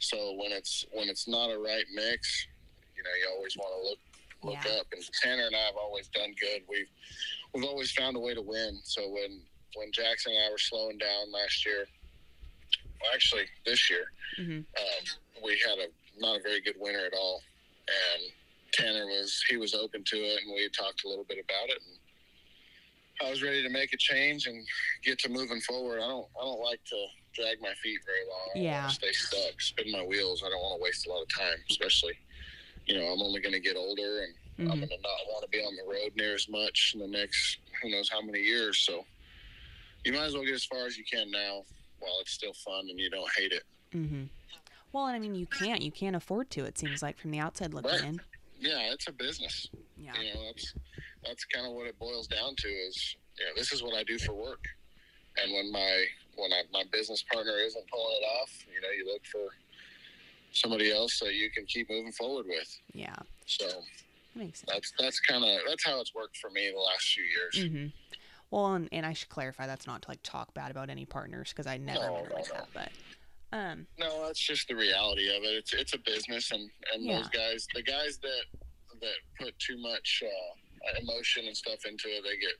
So 0.00 0.32
when 0.34 0.52
it's 0.52 0.84
when 0.92 1.08
it's 1.08 1.26
not 1.26 1.50
a 1.50 1.58
right 1.58 1.86
mix, 1.92 2.46
you 2.96 3.02
know, 3.02 3.14
you 3.14 3.28
always 3.34 3.56
want 3.56 3.72
to 3.74 3.88
look 3.88 3.98
look 4.42 4.64
Yeah. 4.66 4.78
up. 4.80 4.86
And 4.92 5.02
Tanner 5.22 5.46
and 5.46 5.56
I 5.56 5.60
have 5.64 5.76
always 5.76 6.08
done 6.08 6.34
good. 6.34 6.62
We've 6.68 6.90
we've 7.54 7.64
always 7.64 7.92
found 7.92 8.16
a 8.16 8.20
way 8.20 8.34
to 8.34 8.42
win. 8.42 8.80
So 8.82 9.08
when 9.08 9.40
when 9.76 9.90
Jackson 9.92 10.32
and 10.32 10.46
I 10.46 10.50
were 10.50 10.58
slowing 10.58 10.98
down 10.98 11.32
last 11.32 11.64
year, 11.66 11.86
well, 13.00 13.10
actually 13.14 13.44
this 13.64 13.90
year, 13.90 14.04
hmm 14.36 14.58
um, 14.58 15.42
we 15.42 15.60
had 15.66 15.78
a 15.78 15.88
not 16.20 16.38
a 16.38 16.42
very 16.42 16.60
good 16.60 16.76
winter 16.78 17.06
at 17.06 17.12
all, 17.14 17.40
and 17.88 18.22
Tanner 18.72 19.06
was 19.06 19.42
he 19.48 19.56
was 19.56 19.74
open 19.74 20.04
to 20.04 20.16
it, 20.16 20.40
and 20.44 20.54
we 20.54 20.68
talked 20.68 21.04
a 21.04 21.08
little 21.08 21.24
bit 21.24 21.38
about 21.38 21.70
it, 21.70 21.82
and 21.86 23.26
I 23.26 23.30
was 23.30 23.42
ready 23.42 23.62
to 23.62 23.68
make 23.68 23.92
a 23.92 23.96
change 23.96 24.46
and 24.46 24.64
get 25.04 25.18
to 25.20 25.28
moving 25.28 25.60
forward. 25.60 25.98
I 25.98 26.08
don't 26.08 26.26
I 26.40 26.44
don't 26.44 26.60
like 26.60 26.80
to 26.86 27.06
drag 27.34 27.60
my 27.60 27.74
feet 27.82 27.98
very 28.06 28.24
long. 28.30 28.64
Yeah. 28.64 28.86
stay 28.88 29.12
stuck, 29.12 29.60
spin 29.60 29.90
my 29.90 30.04
wheels. 30.04 30.42
I 30.46 30.50
don't 30.50 30.60
want 30.60 30.78
to 30.78 30.82
waste 30.82 31.06
a 31.06 31.10
lot 31.10 31.22
of 31.22 31.28
time, 31.28 31.58
especially 31.70 32.14
you 32.86 32.96
know 32.96 33.06
I'm 33.06 33.20
only 33.22 33.40
going 33.40 33.54
to 33.54 33.60
get 33.60 33.76
older, 33.76 34.22
and 34.22 34.34
I'm 34.58 34.64
hmm 34.66 34.74
going 34.74 34.88
to 34.88 34.96
not 35.02 35.18
want 35.30 35.42
to 35.44 35.48
be 35.48 35.58
on 35.64 35.74
the 35.76 35.82
road 35.90 36.12
near 36.16 36.34
as 36.34 36.48
much 36.48 36.92
in 36.94 37.00
the 37.00 37.08
next 37.08 37.58
who 37.82 37.90
knows 37.90 38.08
how 38.08 38.20
many 38.22 38.40
years. 38.40 38.78
So 38.78 39.04
you 40.04 40.12
might 40.12 40.24
as 40.26 40.34
well 40.34 40.44
get 40.44 40.54
as 40.54 40.64
far 40.64 40.86
as 40.86 40.96
you 40.96 41.04
can 41.04 41.30
now 41.30 41.62
while 41.98 42.18
it's 42.20 42.32
still 42.32 42.52
fun 42.52 42.86
and 42.88 42.98
you 42.98 43.10
don't 43.10 43.30
hate 43.36 43.52
it. 43.52 43.64
Mm-hmm. 43.94 44.24
Well, 44.92 45.06
and 45.06 45.16
I 45.16 45.18
mean, 45.18 45.34
you 45.34 45.46
can't. 45.46 45.82
You 45.82 45.90
can't 45.90 46.14
afford 46.14 46.50
to, 46.50 46.64
it 46.64 46.78
seems 46.78 47.02
like, 47.02 47.18
from 47.18 47.32
the 47.32 47.40
outside 47.40 47.74
looking 47.74 47.90
Right. 47.90 48.04
in. 48.04 48.20
Yeah, 48.60 48.92
it's 48.92 49.08
a 49.08 49.12
business. 49.12 49.68
Yeah. 49.96 50.12
you 50.20 50.32
know 50.34 50.44
that's 50.46 50.74
that's 51.24 51.44
kind 51.46 51.66
of 51.66 51.72
what 51.72 51.86
it 51.86 51.98
boils 51.98 52.26
down 52.26 52.54
to 52.56 52.68
is 52.68 53.16
you 53.38 53.44
know 53.46 53.52
this 53.56 53.72
is 53.72 53.80
what 53.82 53.94
i 53.94 54.02
do 54.02 54.18
for 54.18 54.34
work 54.34 54.64
and 55.40 55.52
when 55.52 55.70
my 55.72 56.04
when 56.36 56.52
I, 56.52 56.62
my 56.72 56.82
business 56.92 57.22
partner 57.32 57.52
isn't 57.58 57.86
pulling 57.88 58.16
it 58.20 58.24
off 58.42 58.50
you 58.74 58.80
know 58.80 58.88
you 58.90 59.06
look 59.10 59.24
for 59.24 59.54
somebody 60.52 60.92
else 60.92 61.20
that 61.20 61.32
you 61.34 61.48
can 61.50 61.64
keep 61.66 61.88
moving 61.88 62.10
forward 62.12 62.46
with 62.48 62.80
Yeah. 62.92 63.14
so 63.46 63.64
Makes 64.36 64.60
sense. 64.60 64.70
that's 64.72 64.92
that's 64.98 65.20
kind 65.20 65.44
of 65.44 65.60
that's 65.66 65.84
how 65.84 66.00
it's 66.00 66.14
worked 66.14 66.36
for 66.38 66.50
me 66.50 66.70
the 66.74 66.80
last 66.80 67.04
few 67.14 67.24
years 67.24 67.70
hmm 67.70 67.86
Well, 68.50 68.74
and, 68.74 68.88
and 68.92 69.06
I 69.06 69.12
should 69.12 69.28
clarify 69.28 69.66
that's 69.66 69.86
not 69.86 70.02
to 70.02 70.10
like 70.10 70.20
talk 70.22 70.52
bad 70.54 70.70
about 70.70 70.90
any 70.90 71.04
partners 71.06 71.50
because 71.50 71.66
I 71.66 71.76
never 71.78 72.00
No, 72.00 72.26
no, 72.28 72.34
like 72.34 72.48
no. 72.48 72.54
that. 72.54 72.68
But 72.72 72.92
um, 73.56 73.86
No, 73.98 74.26
that's 74.26 74.40
just 74.40 74.66
the 74.68 74.74
reality 74.76 75.28
of 75.28 75.42
it. 75.44 75.54
It's 75.54 75.72
it's 75.72 75.94
a 75.94 75.98
business, 75.98 76.50
and 76.50 76.68
and 76.92 77.08
those 77.08 77.28
guys, 77.28 77.66
the 77.74 77.82
guys 77.82 78.18
that 78.22 78.44
that 79.00 79.14
put 79.40 79.58
too 79.58 79.80
much 79.80 80.22
uh, 80.24 81.00
emotion 81.00 81.46
and 81.46 81.56
stuff 81.56 81.84
into 81.86 82.08
it, 82.08 82.22
they 82.24 82.36
get 82.36 82.54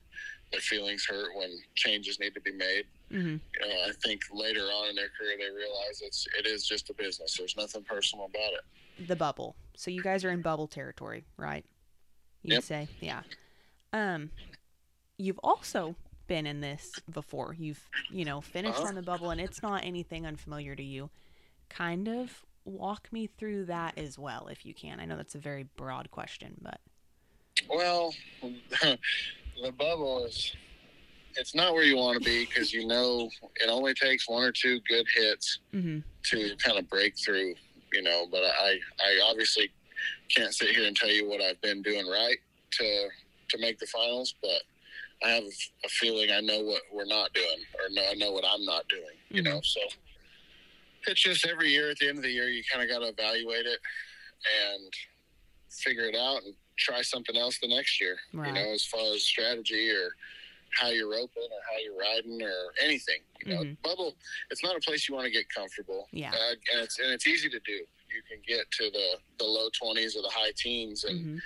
their 0.52 0.61
feelings 0.61 1.04
hurt 1.09 1.37
when 1.37 1.50
changes 1.75 2.19
need 2.21 2.35
to 2.35 2.40
be 2.40 2.52
made. 2.52 2.85
mhm. 3.12 3.40
You 3.61 3.69
know, 3.69 3.75
I 3.87 3.93
think 4.04 4.21
later 4.33 4.62
on 4.66 4.90
in 4.90 4.97
their 4.97 5.11
career, 5.19 5.37
they 5.38 5.54
realize 5.54 6.00
it's 6.02 6.26
it 6.38 6.47
is 6.47 6.66
just 6.66 6.90
a 6.90 6.95
business. 6.95 7.37
There's 7.37 7.57
nothing 7.57 7.83
personal 7.85 8.26
about 8.26 8.52
it. 8.52 8.61
The 8.98 9.16
bubble. 9.16 9.56
So 9.76 9.90
you 9.90 10.02
guys 10.02 10.24
are 10.24 10.30
in 10.30 10.42
bubble 10.42 10.68
territory, 10.68 11.24
right? 11.36 11.64
You'd 12.42 12.54
Yep. 12.54 12.62
say, 12.62 12.88
yeah. 13.00 13.22
Um, 13.92 14.30
you've 15.18 15.40
also 15.42 15.96
been 16.26 16.46
in 16.46 16.60
this 16.60 17.02
before. 17.10 17.54
You've, 17.58 17.90
you 18.08 18.24
know, 18.24 18.40
finished 18.40 18.78
Uh-huh. 18.78 18.88
on 18.88 18.94
the 18.94 19.02
bubble, 19.02 19.30
and 19.30 19.40
it's 19.40 19.62
not 19.62 19.84
anything 19.84 20.26
unfamiliar 20.26 20.76
to 20.76 20.82
you. 20.82 21.10
Kind 21.68 22.08
of 22.08 22.44
walk 22.64 23.08
me 23.12 23.26
through 23.26 23.66
that 23.66 23.98
as 23.98 24.18
well, 24.18 24.48
if 24.48 24.64
you 24.64 24.74
can. 24.74 25.00
I 25.00 25.04
know 25.04 25.16
that's 25.16 25.34
a 25.34 25.38
very 25.38 25.64
broad 25.76 26.10
question, 26.10 26.54
but 26.60 26.80
Well, 27.68 28.14
the 28.42 29.72
bubble 29.76 30.24
is. 30.24 30.54
It's 31.36 31.52
not 31.54 31.72
where 31.74 31.82
you 31.82 31.96
want 31.96 32.16
to 32.22 32.24
be 32.24 32.46
because 32.46 32.72
you 32.72 32.86
know 32.86 33.28
it 33.56 33.68
only 33.68 33.92
takes 33.92 34.28
one 34.28 34.44
or 34.44 34.52
two 34.52 34.78
good 34.88 35.04
hits 35.12 35.58
hmm 35.72 35.98
to 36.26 36.54
kind 36.64 36.78
of 36.78 36.88
break 36.88 37.14
through, 37.18 37.54
you 37.94 38.02
know. 38.02 38.26
But 38.30 38.42
I, 38.44 38.78
I 39.00 39.20
obviously 39.30 39.70
can't 40.28 40.54
sit 40.54 40.70
here 40.70 40.86
and 40.86 40.96
tell 40.96 41.10
you 41.10 41.28
what 41.28 41.40
I've 41.40 41.60
been 41.62 41.82
doing 41.82 42.06
right 42.06 42.38
to 42.72 43.08
to 43.50 43.58
make 43.58 43.78
the 43.78 43.86
finals, 43.86 44.34
but 44.42 44.62
I 45.22 45.28
have 45.30 45.44
a 45.84 45.88
feeling 45.88 46.30
I 46.30 46.40
know 46.40 46.60
what 46.60 46.82
we're 46.92 47.04
not 47.06 47.32
doing, 47.32 47.60
or 47.74 47.88
no, 47.90 48.02
I 48.10 48.14
know 48.14 48.32
what 48.32 48.44
I'm 48.46 48.64
not 48.64 48.88
doing, 48.88 49.16
you 49.28 49.42
know. 49.42 49.58
Mm-hmm. 49.58 49.62
So 49.62 49.80
it's 51.06 51.22
just 51.22 51.46
every 51.46 51.70
year 51.70 51.90
at 51.90 51.98
the 51.98 52.08
end 52.08 52.18
of 52.18 52.24
the 52.24 52.30
year, 52.30 52.48
you 52.48 52.62
kind 52.70 52.82
of 52.82 52.90
got 52.90 53.04
to 53.04 53.12
evaluate 53.12 53.66
it 53.66 53.78
and 54.72 54.92
figure 55.70 56.06
it 56.06 56.16
out 56.16 56.42
and 56.44 56.54
try 56.78 57.02
something 57.02 57.36
else 57.36 57.58
the 57.60 57.68
next 57.68 58.00
year, 58.00 58.16
Right. 58.32 58.48
you 58.48 58.54
know, 58.54 58.72
as 58.72 58.84
far 58.84 59.14
as 59.14 59.22
strategy 59.22 59.90
or 59.90 60.10
how 60.76 60.88
you're 60.88 61.11
roping 61.11 61.43
or 61.43 61.61
how 61.71 61.78
you're 61.83 61.97
riding 61.97 62.43
or 62.43 62.73
anything. 62.83 63.21
You 63.45 63.54
know, 63.54 63.61
Mhm. 63.64 63.83
bubble, 63.83 64.16
it's 64.50 64.62
not 64.62 64.76
a 64.76 64.81
place 64.81 65.09
you 65.09 65.14
want 65.14 65.26
to 65.26 65.31
get 65.31 65.49
comfortable. 65.49 66.09
Yeah. 66.12 66.35
Uh, 66.35 66.50
and 66.73 66.81
it's 66.83 66.99
and 66.99 67.11
it's 67.12 67.26
easy 67.26 67.49
to 67.50 67.61
do. 67.61 67.73
You 67.73 68.23
can 68.28 68.40
get 68.47 68.71
to 68.73 68.90
the 68.90 69.19
the 69.38 69.45
low 69.45 69.69
twenties 69.71 70.16
or 70.16 70.23
the 70.23 70.31
high 70.31 70.52
teens, 70.57 71.04
and 71.04 71.21
hmm 71.21 71.38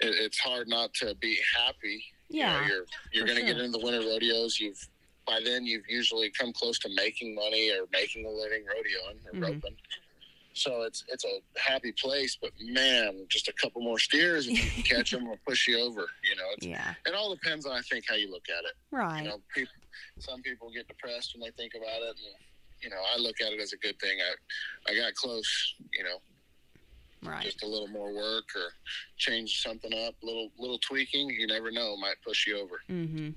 it, 0.00 0.14
it's 0.14 0.38
hard 0.38 0.68
not 0.68 0.94
to 0.94 1.14
be 1.16 1.38
happy. 1.56 2.04
You 2.28 2.44
know, 2.44 2.52
yeah, 2.52 2.68
you're 2.68 2.84
you're 3.12 3.26
going 3.26 3.38
to 3.38 3.44
get 3.44 3.56
into 3.58 3.78
the 3.78 3.84
winter 3.84 4.00
rodeos. 4.06 4.60
You've 4.60 4.78
by 5.26 5.40
then 5.44 5.66
you've 5.66 5.88
usually 5.88 6.30
come 6.30 6.52
close 6.52 6.78
to 6.80 6.88
making 6.94 7.34
money 7.34 7.70
or 7.70 7.86
making 7.92 8.24
a 8.26 8.30
living 8.30 8.64
rodeoing 8.64 9.24
or 9.26 9.32
Mhm. 9.32 9.42
roping. 9.42 9.76
So 10.54 10.82
it's 10.82 11.04
it's 11.08 11.24
a 11.24 11.40
happy 11.58 11.92
place, 11.92 12.36
but 12.40 12.50
man, 12.60 13.26
just 13.28 13.48
a 13.48 13.52
couple 13.54 13.80
more 13.80 13.98
steers 13.98 14.48
if 14.48 14.62
you 14.62 14.70
can 14.70 14.82
catch 14.82 15.10
them 15.12 15.26
or 15.28 15.36
push 15.46 15.66
you 15.68 15.78
over. 15.80 16.08
You 16.24 16.36
know, 16.50 16.68
yeah, 16.68 16.94
it 17.06 17.14
all 17.14 17.34
depends 17.34 17.66
on 17.66 17.72
I 17.72 17.80
think 17.82 18.04
how 18.08 18.14
you 18.14 18.30
look 18.30 18.44
at 18.48 18.64
it. 18.64 18.74
right, 18.90 19.22
You 19.22 19.28
know, 19.30 19.40
people, 19.54 19.72
some 20.18 20.42
people 20.42 20.70
get 20.70 20.88
depressed 20.88 21.34
when 21.34 21.40
they 21.40 21.50
think 21.62 21.74
about 21.74 22.02
it, 22.02 22.16
and 22.16 22.34
you 22.80 22.90
know, 22.90 23.00
I 23.14 23.18
look 23.18 23.40
at 23.40 23.52
it 23.52 23.60
as 23.60 23.72
a 23.72 23.76
good 23.76 23.98
thing. 24.00 24.18
I 24.20 24.92
I 24.92 24.96
got 24.96 25.14
close. 25.14 25.74
You 25.94 26.04
know, 26.04 27.30
right. 27.30 27.42
just 27.42 27.62
a 27.62 27.66
little 27.66 27.88
more 27.88 28.14
work 28.14 28.44
or 28.54 28.72
change 29.16 29.62
something 29.62 29.92
up, 30.06 30.14
little 30.22 30.50
little 30.58 30.78
tweaking. 30.78 31.30
You 31.30 31.46
never 31.46 31.70
know, 31.70 31.96
might 31.96 32.16
push 32.24 32.46
you 32.46 32.58
over. 32.58 32.80
Mm-hmm. 32.90 33.30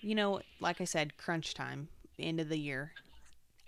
You 0.00 0.14
know, 0.14 0.40
like 0.60 0.80
I 0.80 0.84
said, 0.84 1.16
crunch 1.16 1.54
time, 1.54 1.88
end 2.18 2.40
of 2.40 2.48
the 2.48 2.58
year. 2.58 2.92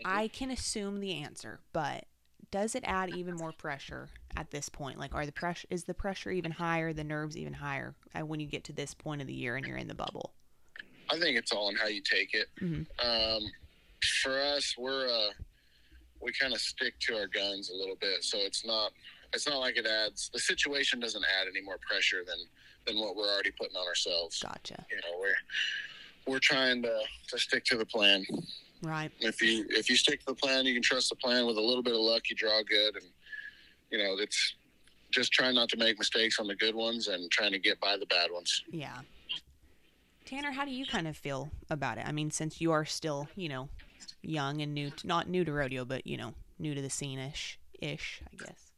I 0.04 0.28
can 0.28 0.50
assume 0.50 1.00
the 1.00 1.14
answer, 1.22 1.60
but 1.72 2.04
does 2.50 2.74
it 2.74 2.82
add 2.86 3.10
even 3.10 3.36
more 3.36 3.52
pressure 3.52 4.08
at 4.36 4.50
this 4.50 4.68
point? 4.68 4.98
Like, 4.98 5.14
are 5.14 5.26
the 5.26 5.32
pressure 5.32 5.66
is 5.70 5.84
the 5.84 5.94
pressure 5.94 6.30
even 6.30 6.50
higher, 6.50 6.92
the 6.92 7.04
nerves 7.04 7.36
even 7.36 7.52
higher 7.52 7.94
uh, 8.14 8.26
when 8.26 8.40
you 8.40 8.46
get 8.46 8.64
to 8.64 8.72
this 8.72 8.94
point 8.94 9.20
of 9.20 9.26
the 9.26 9.34
year 9.34 9.56
and 9.56 9.66
you're 9.66 9.76
in 9.76 9.88
the 9.88 9.94
bubble? 9.94 10.32
I 11.10 11.18
think 11.18 11.36
it's 11.36 11.52
all 11.52 11.68
in 11.70 11.76
how 11.76 11.86
you 11.88 12.00
take 12.02 12.34
it. 12.34 12.48
Mhm. 12.60 12.86
Um, 13.04 13.42
for 14.22 14.40
us, 14.40 14.74
we're 14.78 15.08
uh, 15.08 15.32
we 16.20 16.32
kind 16.32 16.52
of 16.52 16.60
stick 16.60 16.98
to 17.00 17.16
our 17.16 17.26
guns 17.26 17.70
a 17.70 17.74
little 17.74 17.96
bit, 17.96 18.24
so 18.24 18.38
it's 18.38 18.64
not 18.64 18.92
it's 19.32 19.46
not 19.46 19.58
like 19.58 19.76
it 19.76 19.86
adds 19.86 20.30
the 20.32 20.38
situation 20.40 20.98
doesn't 21.00 21.24
add 21.40 21.46
any 21.48 21.62
more 21.62 21.78
pressure 21.78 22.24
than 22.26 22.38
than 22.86 22.98
what 22.98 23.14
we're 23.14 23.28
already 23.32 23.50
putting 23.52 23.76
on 23.76 23.86
ourselves. 23.86 24.40
Gotcha. 24.42 24.84
You 24.90 24.96
know, 24.96 25.18
we're 25.20 25.36
we're 26.26 26.40
trying 26.40 26.82
to 26.82 27.02
to 27.28 27.38
stick 27.38 27.64
to 27.66 27.76
the 27.76 27.86
plan. 27.86 28.24
Right. 28.82 29.10
If 29.20 29.42
you 29.42 29.66
if 29.68 29.90
you 29.90 29.96
stick 29.96 30.20
to 30.20 30.26
the 30.26 30.34
plan, 30.34 30.64
you 30.64 30.74
can 30.74 30.82
trust 30.82 31.10
the 31.10 31.16
plan. 31.16 31.46
With 31.46 31.56
a 31.56 31.60
little 31.60 31.82
bit 31.82 31.94
of 31.94 32.00
luck, 32.00 32.30
you 32.30 32.36
draw 32.36 32.62
good, 32.62 32.96
and 32.96 33.04
you 33.90 33.98
know 33.98 34.16
it's 34.18 34.54
just 35.10 35.32
trying 35.32 35.54
not 35.54 35.68
to 35.70 35.76
make 35.76 35.98
mistakes 35.98 36.38
on 36.38 36.46
the 36.46 36.54
good 36.54 36.74
ones 36.74 37.08
and 37.08 37.30
trying 37.30 37.52
to 37.52 37.58
get 37.58 37.78
by 37.80 37.96
the 37.96 38.06
bad 38.06 38.30
ones. 38.32 38.62
Yeah. 38.70 39.00
Tanner, 40.24 40.52
how 40.52 40.64
do 40.64 40.70
you 40.70 40.86
kind 40.86 41.08
of 41.08 41.16
feel 41.16 41.50
about 41.70 41.98
it? 41.98 42.06
I 42.06 42.12
mean, 42.12 42.30
since 42.30 42.60
you 42.60 42.70
are 42.70 42.84
still, 42.84 43.28
you 43.34 43.48
know, 43.48 43.68
young 44.22 44.62
and 44.62 44.72
new, 44.72 44.90
to, 44.90 45.06
not 45.06 45.28
new 45.28 45.44
to 45.44 45.52
rodeo, 45.52 45.84
but 45.84 46.06
you 46.06 46.16
know, 46.16 46.34
new 46.58 46.74
to 46.74 46.80
the 46.80 46.90
scene 46.90 47.18
ish, 47.18 47.58
ish, 47.80 48.22
I 48.32 48.36
guess. 48.36 48.72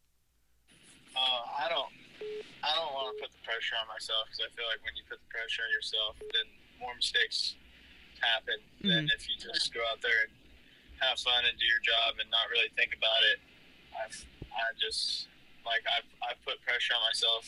Uh, 1.14 1.64
I 1.64 1.68
don't. 1.68 1.92
I 2.64 2.74
don't 2.74 2.94
want 2.94 3.14
to 3.14 3.22
put 3.22 3.30
the 3.32 3.42
pressure 3.44 3.74
on 3.82 3.86
myself 3.88 4.30
because 4.30 4.46
I 4.46 4.48
feel 4.54 4.64
like 4.70 4.80
when 4.86 4.94
you 4.96 5.02
put 5.10 5.18
the 5.18 5.28
pressure 5.28 5.62
on 5.66 5.70
yourself, 5.74 6.14
then 6.32 6.46
more 6.78 6.94
mistakes 6.94 7.56
happen 8.22 8.58
than 8.80 9.06
mm-hmm. 9.06 9.16
if 9.18 9.28
you 9.28 9.34
just 9.36 9.74
go 9.74 9.82
out 9.90 10.00
there 10.00 10.30
and 10.30 10.32
have 11.02 11.18
fun 11.18 11.42
and 11.44 11.58
do 11.58 11.66
your 11.66 11.82
job 11.82 12.16
and 12.22 12.30
not 12.30 12.46
really 12.48 12.70
think 12.78 12.94
about 12.94 13.22
it. 13.34 13.38
I've, 13.92 14.18
I 14.48 14.72
just 14.78 15.26
like 15.66 15.82
I've, 15.86 16.08
I've 16.22 16.40
put 16.46 16.62
pressure 16.62 16.94
on 16.94 17.02
myself 17.06 17.44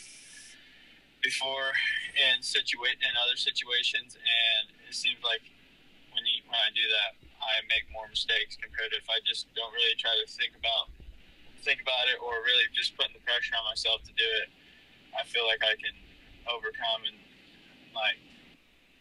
before 1.22 1.72
in 2.18 2.44
situa- 2.44 3.00
in 3.00 3.12
other 3.16 3.38
situations, 3.38 4.18
and 4.18 4.64
it 4.84 4.94
seems 4.94 5.22
like 5.24 5.42
when 6.12 6.22
you 6.26 6.44
when 6.50 6.60
I 6.60 6.70
do 6.74 6.84
that, 6.84 7.16
I 7.40 7.64
make 7.70 7.88
more 7.90 8.06
mistakes 8.10 8.58
compared 8.60 8.92
to 8.92 8.98
if 9.00 9.08
I 9.08 9.22
just 9.24 9.48
don't 9.56 9.72
really 9.72 9.96
try 9.96 10.12
to 10.14 10.26
think 10.28 10.52
about 10.58 10.92
think 11.64 11.80
about 11.80 12.12
it 12.12 12.20
or 12.20 12.44
really 12.44 12.68
just 12.76 12.92
putting 12.92 13.16
the 13.16 13.24
pressure 13.24 13.56
on 13.56 13.64
myself 13.64 14.04
to 14.04 14.12
do 14.12 14.28
it. 14.44 14.52
I 15.16 15.24
feel 15.24 15.48
like 15.48 15.64
I 15.64 15.72
can 15.80 15.96
overcome 16.44 17.08
and 17.08 17.16
like, 17.96 18.20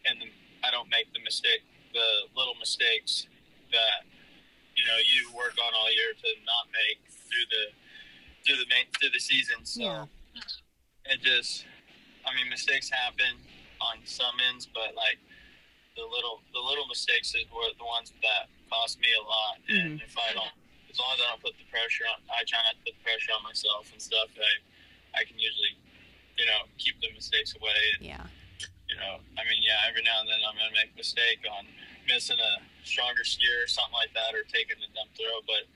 and 0.08 0.16
the, 0.22 0.28
I 0.64 0.70
don't 0.70 0.88
make 0.88 1.12
the 1.12 1.20
mistake, 1.20 1.62
the 1.92 2.28
little 2.34 2.54
mistakes 2.56 3.28
that 3.70 4.08
you 4.74 4.84
know 4.88 4.98
you 5.04 5.30
work 5.36 5.54
on 5.60 5.70
all 5.76 5.90
year 5.92 6.16
to 6.16 6.28
not 6.48 6.66
make 6.72 6.98
through 7.28 7.46
the 7.52 7.64
through 8.44 8.56
the 8.60 8.68
main, 8.68 8.84
through 9.00 9.10
the 9.10 9.20
season. 9.20 9.64
So 9.64 9.80
Yeah. 9.80 10.06
it 11.06 11.20
just, 11.24 11.64
I 12.26 12.34
mean, 12.34 12.48
mistakes 12.48 12.90
happen 12.90 13.40
on 13.80 14.04
some 14.04 14.36
ends, 14.48 14.66
but 14.66 14.94
like 14.94 15.18
the 15.96 16.04
little 16.04 16.42
the 16.52 16.60
little 16.60 16.86
mistakes 16.86 17.34
is 17.34 17.44
were 17.50 17.72
the 17.78 17.84
ones 17.84 18.12
that 18.22 18.48
cost 18.68 19.00
me 19.00 19.08
a 19.14 19.22
lot. 19.22 19.56
And 19.68 20.00
mm-hmm. 20.00 20.04
if 20.04 20.16
I 20.18 20.34
don't, 20.34 20.52
as 20.90 20.98
long 20.98 21.14
as 21.14 21.20
I 21.20 21.26
don't 21.30 21.42
put 21.42 21.56
the 21.56 21.68
pressure 21.70 22.04
on, 22.10 22.20
I 22.28 22.44
try 22.44 22.60
not 22.64 22.76
to 22.76 22.82
put 22.84 22.94
the 22.98 23.04
pressure 23.04 23.32
on 23.36 23.42
myself 23.42 23.90
and 23.92 24.00
stuff. 24.00 24.28
I 24.36 25.20
I 25.20 25.24
can 25.24 25.38
usually, 25.38 25.78
you 26.36 26.46
know, 26.46 26.66
keep 26.78 27.00
the 27.00 27.08
mistakes 27.14 27.54
away. 27.54 27.80
And, 27.98 28.06
Yeah. 28.06 28.26
You 28.94 29.02
know, 29.02 29.18
I 29.34 29.42
mean, 29.50 29.58
yeah, 29.58 29.82
every 29.90 30.06
now 30.06 30.22
and 30.22 30.30
then 30.30 30.38
I'm 30.46 30.54
gonna 30.54 30.70
make 30.70 30.94
a 30.94 30.98
mistake 31.02 31.42
on 31.50 31.66
missing 32.06 32.38
a 32.38 32.52
stronger 32.86 33.26
steer 33.26 33.66
or 33.66 33.66
something 33.66 33.98
like 33.98 34.14
that, 34.14 34.30
or 34.38 34.46
taking 34.46 34.78
a 34.78 34.86
dump 34.94 35.10
throw, 35.18 35.42
but 35.50 35.66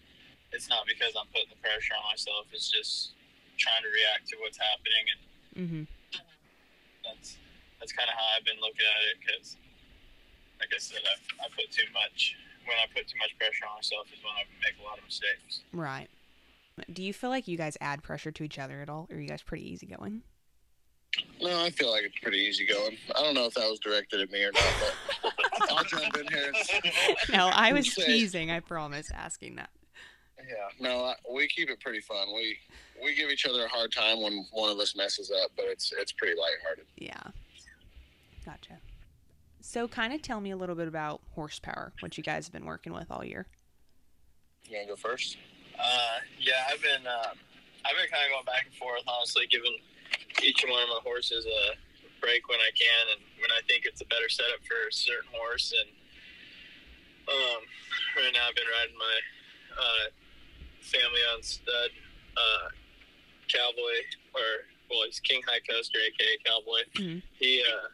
it's 0.55 0.71
not 0.71 0.87
because 0.87 1.19
I'm 1.19 1.27
putting 1.35 1.51
the 1.51 1.59
pressure 1.59 1.99
on 1.99 2.07
myself. 2.15 2.47
It's 2.55 2.71
just 2.71 3.19
trying 3.59 3.83
to 3.83 3.91
react 3.91 4.31
to 4.31 4.39
what's 4.39 4.59
happening, 4.63 5.05
and 5.11 5.21
Mm-hmm. 5.59 5.83
that's 7.03 7.35
that's 7.81 7.91
kind 7.91 8.07
of 8.09 8.15
how 8.15 8.27
I've 8.39 8.45
been 8.47 8.61
looking 8.63 8.87
at 8.87 9.03
it. 9.11 9.17
Because, 9.19 9.57
like 10.63 10.71
I 10.71 10.79
said, 10.79 11.03
I, 11.03 11.19
I 11.43 11.49
put 11.51 11.67
too 11.75 11.91
much. 11.91 12.37
When 12.63 12.77
I 12.79 12.87
put 12.95 13.09
too 13.09 13.19
much 13.19 13.35
pressure 13.39 13.67
on 13.67 13.83
myself, 13.83 14.07
is 14.15 14.23
when 14.23 14.35
I 14.39 14.47
make 14.63 14.79
a 14.79 14.85
lot 14.87 14.99
of 14.99 15.05
mistakes. 15.05 15.67
Right. 15.73 16.07
Do 16.93 17.03
you 17.03 17.13
feel 17.13 17.31
like 17.31 17.49
you 17.49 17.59
guys 17.59 17.77
add 17.81 18.03
pressure 18.05 18.31
to 18.31 18.45
each 18.45 18.59
other 18.59 18.81
at 18.83 18.89
all? 18.89 19.09
Or 19.11 19.17
are 19.17 19.21
you 19.21 19.29
guys 19.29 19.43
pretty 19.43 19.69
easygoing? 19.69 20.23
No, 21.41 21.63
I 21.65 21.71
feel 21.71 21.91
like 21.91 22.05
it's 22.05 22.19
pretty 22.21 22.39
easy 22.39 22.67
going. 22.67 22.97
I 23.17 23.23
don't 23.23 23.35
know 23.35 23.47
if 23.47 23.55
that 23.55 23.69
was 23.69 23.79
directed 23.81 24.21
at 24.21 24.31
me 24.31 24.43
or 24.45 24.53
not, 24.53 24.63
but 25.23 25.33
I'll 25.71 25.85
jump 25.85 26.17
in 26.17 26.27
here. 26.29 26.53
No, 27.33 27.49
I 27.53 27.73
was 27.73 27.93
Say- 27.93 28.05
teasing, 28.05 28.51
I 28.51 28.61
promise, 28.61 29.11
asking 29.13 29.57
that. 29.57 29.71
Yeah, 30.49 30.69
no, 30.81 31.05
I, 31.05 31.15
we 31.31 31.47
keep 31.49 31.69
it 31.69 31.81
pretty 31.81 32.01
fun. 32.01 32.29
We 32.35 32.57
we 33.03 33.15
give 33.15 33.29
each 33.29 33.45
other 33.45 33.65
a 33.65 33.69
hard 33.69 33.93
time 33.93 34.23
when 34.23 34.47
one 34.53 34.71
of 34.71 34.79
us 34.79 34.97
messes 34.97 35.31
up, 35.31 35.51
but 35.57 35.67
it's 35.67 35.93
it's 35.99 36.13
pretty 36.13 36.39
lighthearted. 36.41 36.87
Yeah. 36.97 37.21
Gotcha. 38.47 38.79
So, 39.61 39.87
kind 39.87 40.15
of 40.15 40.23
tell 40.23 40.41
me 40.41 40.53
a 40.53 40.57
little 40.57 40.75
bit 40.77 40.89
about 40.89 41.21
horsepower, 41.35 41.93
what 42.01 42.17
you 42.17 42.25
guys 42.25 42.47
have 42.47 42.53
been 42.53 42.65
working 42.65 42.95
with 42.95 43.11
all 43.11 43.23
year. 43.25 43.47
You 44.65 44.77
wanna 44.79 44.89
go 44.89 44.97
first? 44.97 45.37
Uh, 45.79 46.19
yeah, 46.41 46.53
I've 46.73 46.81
been 46.81 47.07
um, 47.07 47.37
I've 47.85 47.97
been 47.97 48.09
kind 48.11 48.25
of 48.25 48.31
going 48.33 48.45
back 48.47 48.65
and 48.65 48.75
forth, 48.75 49.03
honestly, 49.07 49.47
giving 49.51 49.77
each 50.43 50.65
one 50.67 50.83
of 50.83 50.89
my 50.89 51.01
horses 51.03 51.47
a 51.47 51.75
break 52.21 52.49
when 52.49 52.59
I 52.61 52.71
can 52.75 53.05
and 53.15 53.21
when 53.41 53.51
I 53.51 53.61
think 53.69 53.87
it's 53.87 54.01
a 54.01 54.07
better 54.07 54.29
setup 54.29 54.61
for 54.67 54.89
a 54.89 54.93
certain 54.93 55.31
horse. 55.33 55.73
And 55.75 55.89
um, 57.29 57.61
right 58.17 58.33
now 58.35 58.49
I've 58.49 58.55
been 58.57 58.71
riding 58.81 58.99
my 58.99 59.17
uh, 59.79 60.05
family 60.83 61.23
on 61.35 61.43
stud 61.43 61.91
uh, 62.37 62.69
cowboy 63.49 63.99
or 64.35 64.67
well 64.91 65.05
he's 65.07 65.21
King 65.21 65.43
High 65.47 65.61
Coaster 65.69 65.99
aka 65.99 66.39
Cowboy. 66.45 66.83
Mhm. 66.95 67.23
He 67.39 67.63
uh, 67.63 67.89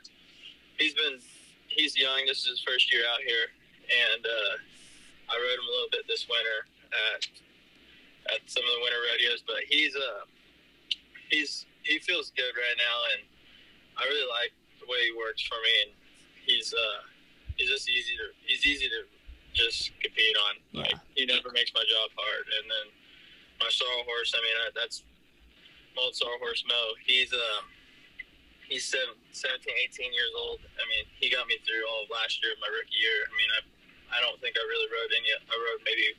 he's 0.78 0.94
been 0.94 1.18
he's 1.68 1.96
young. 1.96 2.24
This 2.26 2.38
is 2.44 2.46
his 2.58 2.62
first 2.66 2.92
year 2.92 3.02
out 3.12 3.20
here, 3.26 3.50
and 4.14 4.24
uh, 4.24 4.54
I 5.28 5.34
rode 5.36 5.58
him 5.58 5.66
a 5.68 5.72
little 5.72 5.92
bit 5.92 6.06
this 6.08 6.26
winter 6.28 6.66
at 7.14 7.26
at 8.34 8.40
some 8.46 8.62
of 8.62 8.70
the 8.70 8.80
winter 8.82 8.98
rodeos. 9.10 9.42
But 9.46 9.64
he's 9.68 9.94
uh 9.96 10.24
he's 11.30 11.66
he 11.84 11.98
feels 12.00 12.32
good 12.34 12.52
right 12.56 12.78
now, 12.80 12.96
and 13.14 13.20
I 13.96 14.04
really 14.08 14.28
like 14.28 14.52
the 14.80 14.88
way 14.90 14.98
he 15.06 15.12
works 15.16 15.44
for 15.46 15.56
me. 15.62 15.72
And 15.86 15.90
he's 16.44 16.72
uh 16.74 17.00
he's 17.56 17.68
just 17.70 17.88
easy 17.88 18.16
to 18.18 18.26
he's 18.44 18.64
easy 18.66 18.88
to 18.88 19.00
just 19.54 19.92
compete 20.02 20.36
on. 20.50 20.54
Like 20.82 20.96
he 21.14 21.24
never 21.28 21.52
makes 21.52 21.70
my 21.76 21.84
job 21.86 22.10
hard. 22.16 22.44
And 22.58 22.64
then 22.66 22.86
my 23.60 23.70
sorrel 23.70 24.02
horse, 24.08 24.34
I 24.34 24.40
mean 24.42 24.56
I, 24.66 24.66
that's 24.74 25.04
my 25.94 26.02
old 26.02 26.16
sorrel 26.16 26.40
horse 26.40 26.64
Mo. 26.66 26.82
He's 27.06 27.32
um 27.32 27.64
he's 28.66 28.82
seven, 28.88 29.14
17, 29.36 29.60
18 29.92 30.10
years 30.16 30.32
old. 30.40 30.58
I 30.80 30.84
mean, 30.88 31.04
he 31.20 31.28
got 31.28 31.44
me 31.46 31.60
through 31.68 31.84
all 31.84 32.08
of 32.08 32.10
last 32.10 32.40
year, 32.40 32.56
my 32.64 32.66
rookie 32.72 32.96
year. 32.96 33.28
I 33.28 33.32
mean, 33.36 33.50
I, 33.52 33.60
I 34.16 34.18
don't 34.24 34.40
think 34.40 34.56
I 34.56 34.64
really 34.64 34.88
rode 34.88 35.12
any. 35.12 35.30
I 35.36 35.52
rode 35.52 35.84
maybe 35.84 36.16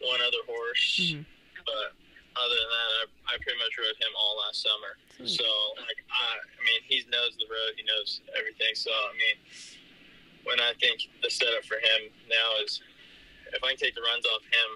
one 0.00 0.24
other 0.24 0.40
horse, 0.48 1.12
Mhm. 1.12 1.20
but 1.68 1.92
other 2.34 2.58
than 2.58 2.70
that, 2.70 2.90
I, 2.94 3.02
I 3.30 3.34
pretty 3.42 3.58
much 3.62 3.74
rode 3.78 3.96
him 3.98 4.12
all 4.18 4.42
last 4.42 4.62
summer. 4.62 4.98
Sweet. 5.14 5.38
So, 5.38 5.46
like, 5.78 6.00
I, 6.10 6.26
I 6.38 6.60
mean, 6.66 6.80
he 6.86 7.02
knows 7.06 7.38
the 7.38 7.46
road, 7.46 7.78
he 7.78 7.86
knows 7.86 8.20
everything. 8.34 8.74
So, 8.74 8.90
I 8.90 9.14
mean, 9.14 9.36
when 10.44 10.58
I 10.60 10.76
think 10.82 11.06
the 11.22 11.30
setup 11.30 11.64
for 11.64 11.80
him 11.80 12.12
now 12.28 12.48
is 12.60 12.82
if 13.54 13.62
I 13.62 13.72
can 13.72 13.80
take 13.80 13.94
the 13.94 14.04
runs 14.04 14.26
off 14.34 14.44
him 14.44 14.70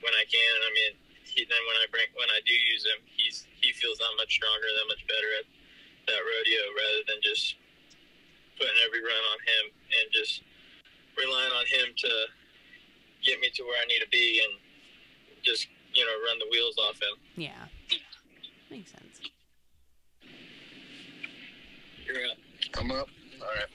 when 0.00 0.14
I 0.16 0.24
can, 0.24 0.54
I 0.64 0.70
mean, 0.72 0.92
he, 1.26 1.46
then 1.46 1.62
when 1.68 1.78
I 1.78 1.86
bring 1.92 2.10
when 2.18 2.30
I 2.32 2.42
do 2.42 2.54
use 2.54 2.82
him, 2.82 3.00
he's 3.06 3.46
he 3.60 3.70
feels 3.76 3.98
that 4.02 4.10
much 4.18 4.34
stronger, 4.34 4.66
that 4.66 4.88
much 4.90 5.04
better 5.06 5.30
at 5.38 5.46
that 6.10 6.20
rodeo 6.24 6.62
rather 6.74 7.02
than 7.06 7.20
just 7.22 7.54
putting 8.58 8.76
every 8.82 9.00
run 9.04 9.24
on 9.30 9.38
him 9.46 9.64
and 10.00 10.06
just 10.10 10.42
relying 11.14 11.54
on 11.54 11.66
him 11.70 11.94
to 11.96 12.10
get 13.22 13.38
me 13.38 13.52
to 13.54 13.62
where 13.62 13.78
I 13.78 13.86
need 13.86 14.00
to 14.00 14.10
be 14.10 14.42
and 14.42 14.56
just 15.44 15.68
you 15.94 16.04
know 16.04 16.12
run 16.26 16.38
the 16.38 16.46
wheels 16.50 16.76
off 16.78 16.96
him. 16.96 17.16
Yeah. 17.36 17.66
Makes 18.70 18.92
sense. 18.92 19.20
You're 22.06 22.26
up. 22.30 22.38
I'm 22.78 22.90
up. 22.90 23.08
All 23.40 23.48
right. 23.48 23.74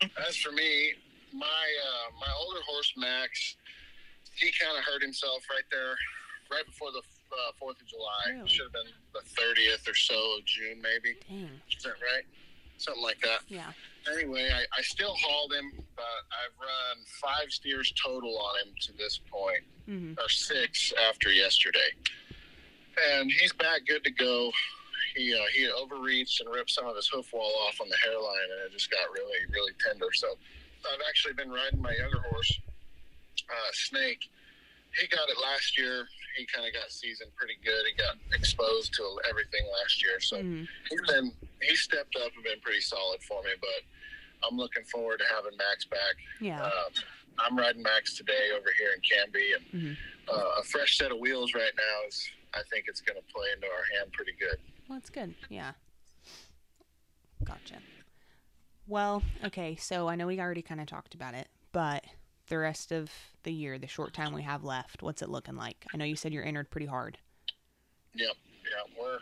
Um, 0.00 0.10
as 0.28 0.36
for 0.36 0.52
me, 0.52 0.92
my 1.32 1.46
uh, 1.46 2.10
my 2.20 2.32
older 2.40 2.60
horse 2.66 2.92
Max, 2.96 3.56
he 4.34 4.50
kind 4.60 4.76
of 4.76 4.84
hurt 4.84 5.02
himself 5.02 5.42
right 5.50 5.64
there, 5.70 5.96
right 6.50 6.64
before 6.66 6.92
the 6.92 6.98
uh, 7.00 7.52
Fourth 7.58 7.80
of 7.80 7.86
July. 7.86 8.36
Really? 8.36 8.48
Should 8.48 8.66
have 8.66 8.72
been 8.72 8.92
the 9.12 9.22
thirtieth 9.36 9.88
or 9.88 9.94
so 9.94 10.38
of 10.38 10.44
June, 10.44 10.80
maybe. 10.80 11.16
Dang. 11.28 11.60
Is 11.70 11.82
that 11.84 12.00
right? 12.00 12.24
Something 12.78 13.02
like 13.02 13.20
that. 13.22 13.40
Yeah. 13.48 13.72
Anyway, 14.12 14.48
I, 14.52 14.62
I 14.78 14.82
still 14.82 15.14
hauled 15.18 15.52
him, 15.52 15.72
but 15.96 16.04
I've 16.30 16.54
run 16.60 17.04
five 17.20 17.50
steers 17.50 17.92
total 18.02 18.38
on 18.38 18.68
him 18.68 18.74
to 18.82 18.92
this 18.92 19.18
point, 19.30 19.64
hmm 19.86 20.12
or 20.18 20.28
six 20.28 20.92
after 21.08 21.30
yesterday. 21.30 21.90
And 23.12 23.30
he's 23.30 23.52
back 23.52 23.82
good 23.86 24.02
to 24.04 24.10
go. 24.10 24.50
He 25.14 25.34
uh, 25.34 25.38
he 25.54 25.68
overreached 25.70 26.40
and 26.40 26.52
ripped 26.52 26.70
some 26.70 26.86
of 26.86 26.96
his 26.96 27.08
hoof 27.08 27.32
wall 27.32 27.52
off 27.68 27.80
on 27.80 27.88
the 27.88 27.96
hairline, 27.96 28.48
and 28.52 28.66
it 28.66 28.72
just 28.72 28.90
got 28.90 29.10
really 29.12 29.38
really 29.52 29.72
tender. 29.86 30.08
So 30.12 30.28
I've 30.92 31.00
actually 31.08 31.34
been 31.34 31.50
riding 31.50 31.80
my 31.80 31.94
younger 31.94 32.20
horse, 32.30 32.60
uh, 33.48 33.70
Snake. 33.72 34.20
He 35.00 35.06
got 35.08 35.28
it 35.28 35.36
last 35.42 35.76
year. 35.76 36.06
He 36.36 36.46
kind 36.46 36.66
of 36.66 36.72
got 36.72 36.90
seasoned 36.90 37.34
pretty 37.36 37.56
good. 37.64 37.84
He 37.84 37.94
got 37.96 38.16
exposed 38.32 38.94
to 38.94 39.04
everything 39.28 39.64
last 39.82 40.02
year, 40.02 40.20
so 40.20 40.40
hmm 40.42 40.64
he's 40.88 41.00
been 41.12 41.32
he 41.62 41.76
stepped 41.76 42.16
up 42.16 42.32
and 42.34 42.44
been 42.44 42.60
pretty 42.60 42.80
solid 42.80 43.22
for 43.22 43.42
me. 43.42 43.50
But 43.60 43.84
I'm 44.48 44.56
looking 44.56 44.84
forward 44.84 45.18
to 45.20 45.24
having 45.34 45.56
Max 45.56 45.84
back. 45.84 46.16
Yeah. 46.40 46.62
Um, 46.64 46.92
I'm 47.38 47.56
riding 47.58 47.82
Max 47.82 48.14
today 48.16 48.50
over 48.56 48.68
here 48.78 48.90
in 48.94 49.00
Canby, 49.02 49.52
and 49.52 49.96
Mhm. 49.96 49.96
uh, 50.28 50.60
a 50.60 50.64
fresh 50.64 50.96
set 50.96 51.10
of 51.12 51.18
wheels 51.18 51.54
right 51.54 51.72
now 51.76 52.06
is. 52.08 52.30
I 52.54 52.62
think 52.70 52.86
it's 52.88 53.02
going 53.02 53.20
to 53.20 53.32
play 53.34 53.48
into 53.54 53.66
our 53.66 53.84
hand 53.98 54.12
pretty 54.12 54.32
good. 54.32 54.58
Well, 54.88 54.98
that's 54.98 55.10
good. 55.10 55.34
Yeah. 55.50 55.74
Gotcha. 57.44 57.82
Well, 58.86 59.22
okay, 59.44 59.76
so 59.76 60.08
I 60.08 60.14
know 60.14 60.26
we 60.26 60.40
already 60.40 60.62
kind 60.62 60.80
of 60.80 60.86
talked 60.86 61.14
about 61.14 61.34
it, 61.34 61.48
but 61.72 62.04
the 62.48 62.56
rest 62.56 62.92
of 62.92 63.10
the 63.42 63.52
year, 63.52 63.78
the 63.78 63.86
short 63.88 64.14
time 64.14 64.32
we 64.32 64.42
have 64.42 64.64
left, 64.64 65.02
what's 65.02 65.20
it 65.20 65.28
looking 65.28 65.56
like? 65.56 65.84
I 65.92 65.96
know 65.98 66.04
you 66.06 66.16
said 66.16 66.32
you're 66.32 66.44
entered 66.44 66.70
pretty 66.70 66.86
hard. 66.86 67.18
Yep, 68.14 68.36
yeah, 68.64 68.94
we're 68.98 69.18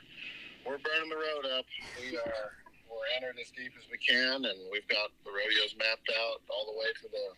we're 0.64 0.78
burning 0.78 1.08
the 1.10 1.16
road 1.16 1.46
up. 1.58 1.64
We 2.00 2.16
are 2.16 2.52
we're 2.88 3.16
entered 3.16 3.38
as 3.40 3.50
deep 3.50 3.72
as 3.76 3.84
we 3.90 3.98
can, 3.98 4.44
and 4.44 4.58
we've 4.70 4.86
got 4.86 5.10
the 5.24 5.30
rodeos 5.32 5.74
mapped 5.76 6.10
out 6.20 6.42
all 6.50 6.66
the 6.66 6.78
way 6.78 6.86
to 7.02 7.08
the 7.08 7.34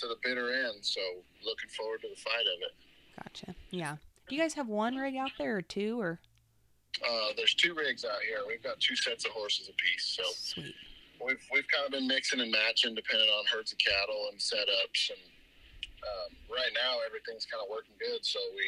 to 0.00 0.08
the 0.08 0.16
bitter 0.22 0.52
end. 0.52 0.84
So 0.84 1.00
looking 1.44 1.68
forward 1.70 2.00
to 2.02 2.08
the 2.08 2.20
fight 2.20 2.46
of 2.54 2.62
it. 2.62 2.74
Gotcha. 3.22 3.54
Yeah. 3.70 3.96
Do 4.28 4.34
you 4.36 4.40
guys 4.40 4.54
have 4.54 4.68
one 4.68 4.96
rig 4.96 5.16
out 5.16 5.32
there 5.38 5.56
or 5.56 5.62
two 5.62 6.00
or 6.00 6.18
Uh, 7.04 7.32
there's 7.36 7.54
two 7.54 7.74
rigs 7.74 8.04
out 8.04 8.20
here. 8.26 8.40
We've 8.46 8.62
got 8.62 8.80
two 8.80 8.96
sets 8.96 9.24
of 9.24 9.32
horses 9.32 9.68
apiece. 9.68 10.16
So 10.16 10.22
sweet? 10.34 10.74
we've 11.24 11.42
we've 11.52 11.68
kind 11.68 11.84
of 11.86 11.92
been 11.92 12.06
mixing 12.06 12.40
and 12.40 12.50
matching 12.50 12.94
depending 12.94 13.28
on 13.28 13.44
herds 13.46 13.72
of 13.72 13.78
cattle 13.78 14.28
and 14.30 14.38
setups. 14.40 15.10
And 15.10 15.22
um, 16.00 16.30
right 16.48 16.72
now 16.74 16.96
everything's 17.06 17.46
kind 17.46 17.62
of 17.62 17.68
working 17.70 17.94
good. 18.00 18.24
So 18.24 18.38
we, 18.56 18.64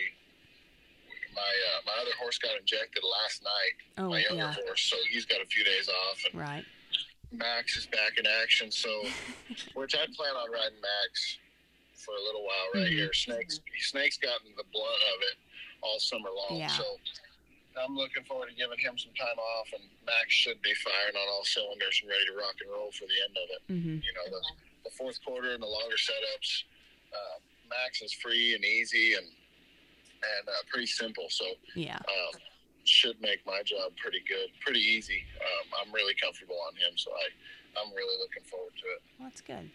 my 1.35 1.40
uh, 1.42 1.81
my 1.87 1.97
other 2.03 2.12
horse 2.21 2.38
got 2.38 2.53
injected 2.61 3.03
last 3.23 3.42
night. 3.42 3.75
Oh, 4.05 4.11
my 4.11 4.21
younger 4.21 4.37
yeah. 4.37 4.55
horse, 4.66 4.83
so 4.83 4.97
he's 5.11 5.25
got 5.25 5.40
a 5.40 5.47
few 5.47 5.64
days 5.64 5.88
off, 5.88 6.18
and 6.31 6.40
Right. 6.40 6.64
Max 7.33 7.77
is 7.77 7.87
back 7.87 8.18
in 8.18 8.27
action. 8.42 8.71
So, 8.71 8.88
which 9.75 9.95
I 9.95 10.05
plan 10.14 10.35
on 10.37 10.51
riding 10.51 10.81
Max 10.81 11.38
for 11.97 12.14
a 12.14 12.23
little 12.23 12.45
while 12.45 12.68
right 12.75 12.90
Mhm. 12.90 12.97
here. 12.97 13.12
Snakes 13.12 13.61
Snake's 13.81 14.18
gotten 14.18 14.55
the 14.57 14.64
blood 14.73 15.01
of 15.14 15.23
it 15.33 15.37
all 15.83 15.99
summer 15.99 16.31
long. 16.31 16.59
Yeah. 16.59 16.68
So. 16.68 16.99
I'm 17.75 17.97
looking 17.97 18.23
forward 18.25 18.51
to 18.51 18.55
giving 18.55 18.77
him 18.79 18.99
some 18.99 19.14
time 19.14 19.38
off, 19.40 19.73
and 19.73 19.88
Max 20.05 20.29
should 20.29 20.61
be 20.61 20.75
firing 20.75 21.16
on 21.16 21.27
all 21.33 21.42
cylinders 21.42 22.01
and 22.03 22.11
ready 22.11 22.27
to 22.27 22.35
rock 22.37 22.53
and 22.61 22.68
roll 22.71 22.92
for 22.92 23.07
the 23.09 23.16
end 23.25 23.33
of 23.33 23.49
it 23.49 23.62
hmm 23.73 23.97
you 24.05 24.12
know 24.12 24.29
the, 24.29 24.40
the 24.85 24.90
fourth 24.90 25.16
quarter 25.25 25.55
and 25.55 25.62
the 25.62 25.66
longer 25.66 25.97
setups 25.97 26.64
uh, 27.16 27.38
max 27.71 28.03
is 28.03 28.12
free 28.12 28.53
and 28.55 28.62
easy 28.62 29.14
and 29.14 29.25
and 29.25 30.49
uh, 30.51 30.53
pretty 30.68 30.85
simple 30.87 31.29
so 31.31 31.47
Yeah. 31.75 31.97
um, 31.97 32.40
should 32.85 33.21
make 33.21 33.45
my 33.47 33.62
job 33.64 33.92
pretty 33.97 34.21
good 34.29 34.49
pretty 34.61 34.81
easy 34.81 35.23
um, 35.40 35.87
i'm 35.87 35.92
really 35.95 36.14
comfortable 36.21 36.57
on 36.66 36.75
him 36.75 36.97
so 36.97 37.11
i 37.12 37.81
i'm 37.81 37.92
really 37.95 38.16
looking 38.21 38.42
forward 38.45 38.73
to 38.77 38.85
it 38.87 39.01
Well, 39.18 39.29
that's 39.29 39.40
good. 39.40 39.71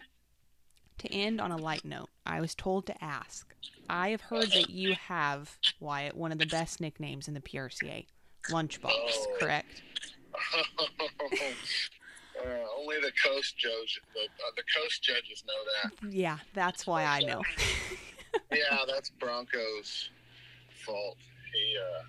To 1.00 1.14
end 1.14 1.40
on 1.40 1.52
a 1.52 1.58
light 1.58 1.86
note, 1.86 2.10
I 2.26 2.42
was 2.42 2.56
told 2.56 2.88
to 2.88 3.04
ask. 3.04 3.54
I 3.88 4.10
have 4.10 4.22
heard 4.22 4.50
that 4.54 4.72
you 4.72 4.96
have, 4.96 5.56
Wyatt, 5.80 6.16
one 6.18 6.32
of 6.32 6.40
the 6.40 6.46
best 6.48 6.82
nicknames 6.82 7.28
in 7.28 7.36
the 7.36 7.40
PRCA, 7.40 8.08
Lunchbox, 8.50 8.90
Oh. 8.92 9.38
correct? 9.40 9.84
uh, 12.40 12.44
only 12.80 13.00
the 13.00 13.12
coast 13.24 13.58
judge 13.58 14.02
the, 14.14 14.22
uh, 14.22 14.52
the 14.56 14.64
coast 14.76 15.04
judges 15.04 15.44
know 15.48 15.54
that 16.02 16.14
Yeah, 16.14 16.38
that's 16.54 16.86
why 16.88 17.04
I 17.06 17.20
know. 17.22 17.44
yeah 18.52 18.80
that's 18.88 19.12
bronco's 19.20 20.10
fault 20.86 21.18
he 21.54 21.76
uh 21.78 22.04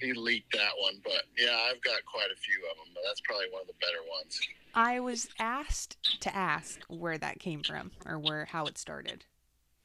he 0.00 0.12
leaked 0.12 0.52
that 0.52 0.72
one 0.80 0.94
but 1.04 1.24
yeah 1.36 1.56
i've 1.70 1.80
got 1.82 2.04
quite 2.06 2.30
a 2.32 2.38
few 2.40 2.58
of 2.70 2.76
them 2.76 2.92
but 2.94 3.02
that's 3.06 3.20
probably 3.22 3.46
one 3.50 3.62
of 3.62 3.68
the 3.68 3.78
better 3.80 4.02
ones 4.08 4.40
I 4.74 5.00
was 5.00 5.28
asked 5.38 5.96
to 6.20 6.34
ask 6.34 6.80
where 6.88 7.18
that 7.18 7.40
came 7.40 7.62
from 7.62 7.90
or 8.06 8.18
where 8.18 8.44
how 8.44 8.66
it 8.66 8.78
started. 8.78 9.24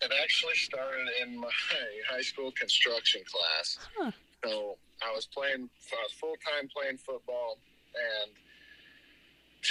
It 0.01 0.11
actually 0.21 0.55
started 0.55 1.07
in 1.21 1.39
my 1.39 1.49
high 2.09 2.21
school 2.21 2.51
construction 2.51 3.21
class. 3.25 3.79
Huh. 3.97 4.11
So 4.43 4.77
I 5.01 5.11
was 5.15 5.25
playing 5.25 5.69
uh, 5.91 5.95
full 6.19 6.35
time 6.45 6.69
playing 6.75 6.97
football, 6.97 7.57
and 7.95 8.31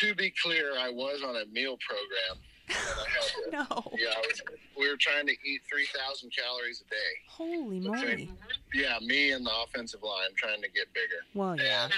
to 0.00 0.14
be 0.14 0.32
clear, 0.42 0.72
I 0.78 0.88
was 0.88 1.22
on 1.22 1.36
a 1.36 1.46
meal 1.52 1.76
program. 1.86 2.42
And 2.68 2.76
I 2.76 3.08
had 3.08 3.22
to, 3.44 3.50
No. 3.70 3.92
yeah, 3.98 4.08
I 4.16 4.20
was, 4.26 4.42
we 4.78 4.88
were 4.88 4.96
trying 4.98 5.26
to 5.26 5.32
eat 5.44 5.60
three 5.70 5.86
thousand 5.96 6.32
calories 6.36 6.82
a 6.86 6.88
day. 6.90 6.96
Holy 7.28 7.80
moly. 7.80 8.30
Yeah, 8.74 8.98
me 9.02 9.32
and 9.32 9.44
the 9.44 9.50
offensive 9.64 10.02
line 10.02 10.30
trying 10.36 10.62
to 10.62 10.68
get 10.70 10.92
bigger. 10.94 11.22
Well, 11.34 11.56
yeah. 11.58 11.84
And, 11.84 11.92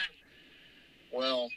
well, 1.13 1.49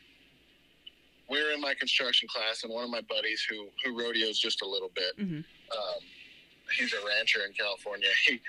we 1.30 1.41
were 1.43 1.52
in 1.52 1.60
my 1.62 1.74
construction 1.74 2.28
class, 2.30 2.63
and 2.63 2.72
one 2.74 2.84
of 2.84 2.89
my 2.89 3.02
buddies 3.02 3.46
who 3.50 3.67
who 3.84 4.00
rodeos 4.00 4.39
just 4.39 4.62
a 4.62 4.67
little 4.67 4.91
bit. 4.93 5.17
Mhm. 5.17 5.38
Um, 5.72 6.02
he's 6.78 6.93
a 6.93 7.06
rancher 7.06 7.41
in 7.46 7.54
California. 7.54 8.10
He, 8.26 8.41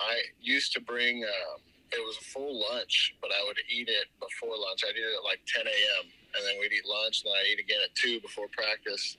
I 0.00 0.18
used 0.40 0.72
to 0.72 0.80
bring 0.80 1.22
um, 1.22 1.60
it 1.92 2.00
was 2.04 2.16
a 2.20 2.24
full 2.24 2.60
lunch, 2.72 3.14
but 3.20 3.30
I 3.30 3.44
would 3.46 3.58
eat 3.70 3.88
it 3.88 4.06
before 4.18 4.56
lunch. 4.56 4.82
I'd 4.84 4.96
eat 4.96 5.00
it 5.04 5.14
at 5.18 5.22
like 5.24 5.40
10 5.46 5.66
a.m. 5.66 6.04
and 6.34 6.46
then 6.46 6.54
we'd 6.58 6.72
eat 6.72 6.86
lunch, 6.86 7.22
and 7.22 7.30
then 7.30 7.38
I'd 7.38 7.46
eat 7.52 7.60
again 7.60 7.78
at 7.84 7.94
two 7.94 8.18
before 8.20 8.48
practice, 8.50 9.18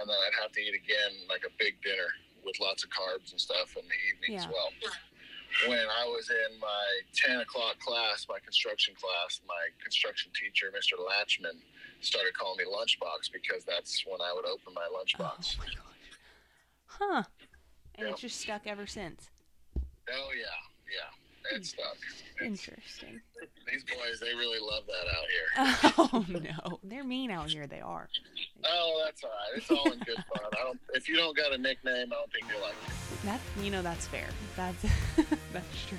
and 0.00 0.08
then 0.08 0.16
I'd 0.16 0.36
have 0.42 0.52
to 0.52 0.60
eat 0.60 0.74
again 0.74 1.26
like 1.28 1.42
a 1.44 1.52
big 1.58 1.80
dinner 1.82 2.08
with 2.44 2.58
lots 2.60 2.84
of 2.84 2.90
carbs 2.90 3.32
and 3.32 3.40
stuff 3.40 3.76
in 3.76 3.82
the 3.88 3.98
evening 4.08 4.38
as 4.38 4.44
Yeah. 4.46 4.52
well. 4.52 4.70
When 5.66 5.80
I 5.88 6.04
was 6.04 6.28
in 6.30 6.60
my 6.60 6.86
10 7.14 7.40
o'clock 7.40 7.78
class, 7.80 8.26
my 8.28 8.38
construction 8.38 8.94
class, 8.94 9.40
my 9.48 9.68
construction 9.82 10.30
teacher, 10.38 10.70
Mr. 10.70 11.00
Latchman, 11.00 11.58
started 12.00 12.34
calling 12.34 12.58
me 12.58 12.64
Lunchbox 12.70 13.32
because 13.32 13.64
that's 13.64 14.04
when 14.06 14.20
I 14.20 14.32
would 14.32 14.44
open 14.44 14.74
my 14.74 14.86
oh 14.90 15.02
lunchbox. 15.02 15.56
Oh 15.56 15.64
my 15.64 15.66
gosh. 15.66 16.10
Huh. 16.86 17.22
And 17.96 18.06
Yeah. 18.06 18.12
it's 18.12 18.20
just 18.20 18.40
stuck 18.40 18.66
ever 18.66 18.86
since. 18.86 19.30
Oh, 20.10 20.30
yeah, 20.36 20.46
yeah, 20.88 21.10
stuck. 21.64 21.96
It's- 21.96 22.22
Interesting. 22.40 23.20
These 23.70 23.82
boys, 23.84 24.20
they 24.20 24.32
really 24.34 24.60
love 24.60 24.84
that 24.86 25.08
out 25.10 25.26
here. 25.28 25.92
Oh 25.98 26.24
no, 26.28 26.78
they're 26.84 27.02
mean 27.04 27.30
out 27.32 27.50
here. 27.50 27.66
They 27.66 27.80
are. 27.80 28.08
Oh, 28.64 29.02
that's 29.04 29.24
all 29.24 29.30
right. 29.30 29.56
It's 29.58 29.70
all 29.70 29.90
in 29.92 29.98
good 30.00 30.16
fun. 30.16 30.44
I 30.52 30.64
don't, 30.64 30.78
if 30.94 31.08
you 31.08 31.16
don't 31.16 31.36
got 31.36 31.52
a 31.52 31.58
nickname, 31.58 32.06
I 32.12 32.16
don't 32.16 32.32
think 32.32 32.44
you'll 32.50 32.60
like 32.62 32.74
it. 32.86 33.24
That 33.24 33.40
you 33.62 33.70
know 33.70 33.82
that's 33.82 34.06
fair. 34.06 34.28
That's 34.56 34.82
that's 35.52 35.86
true. 35.88 35.98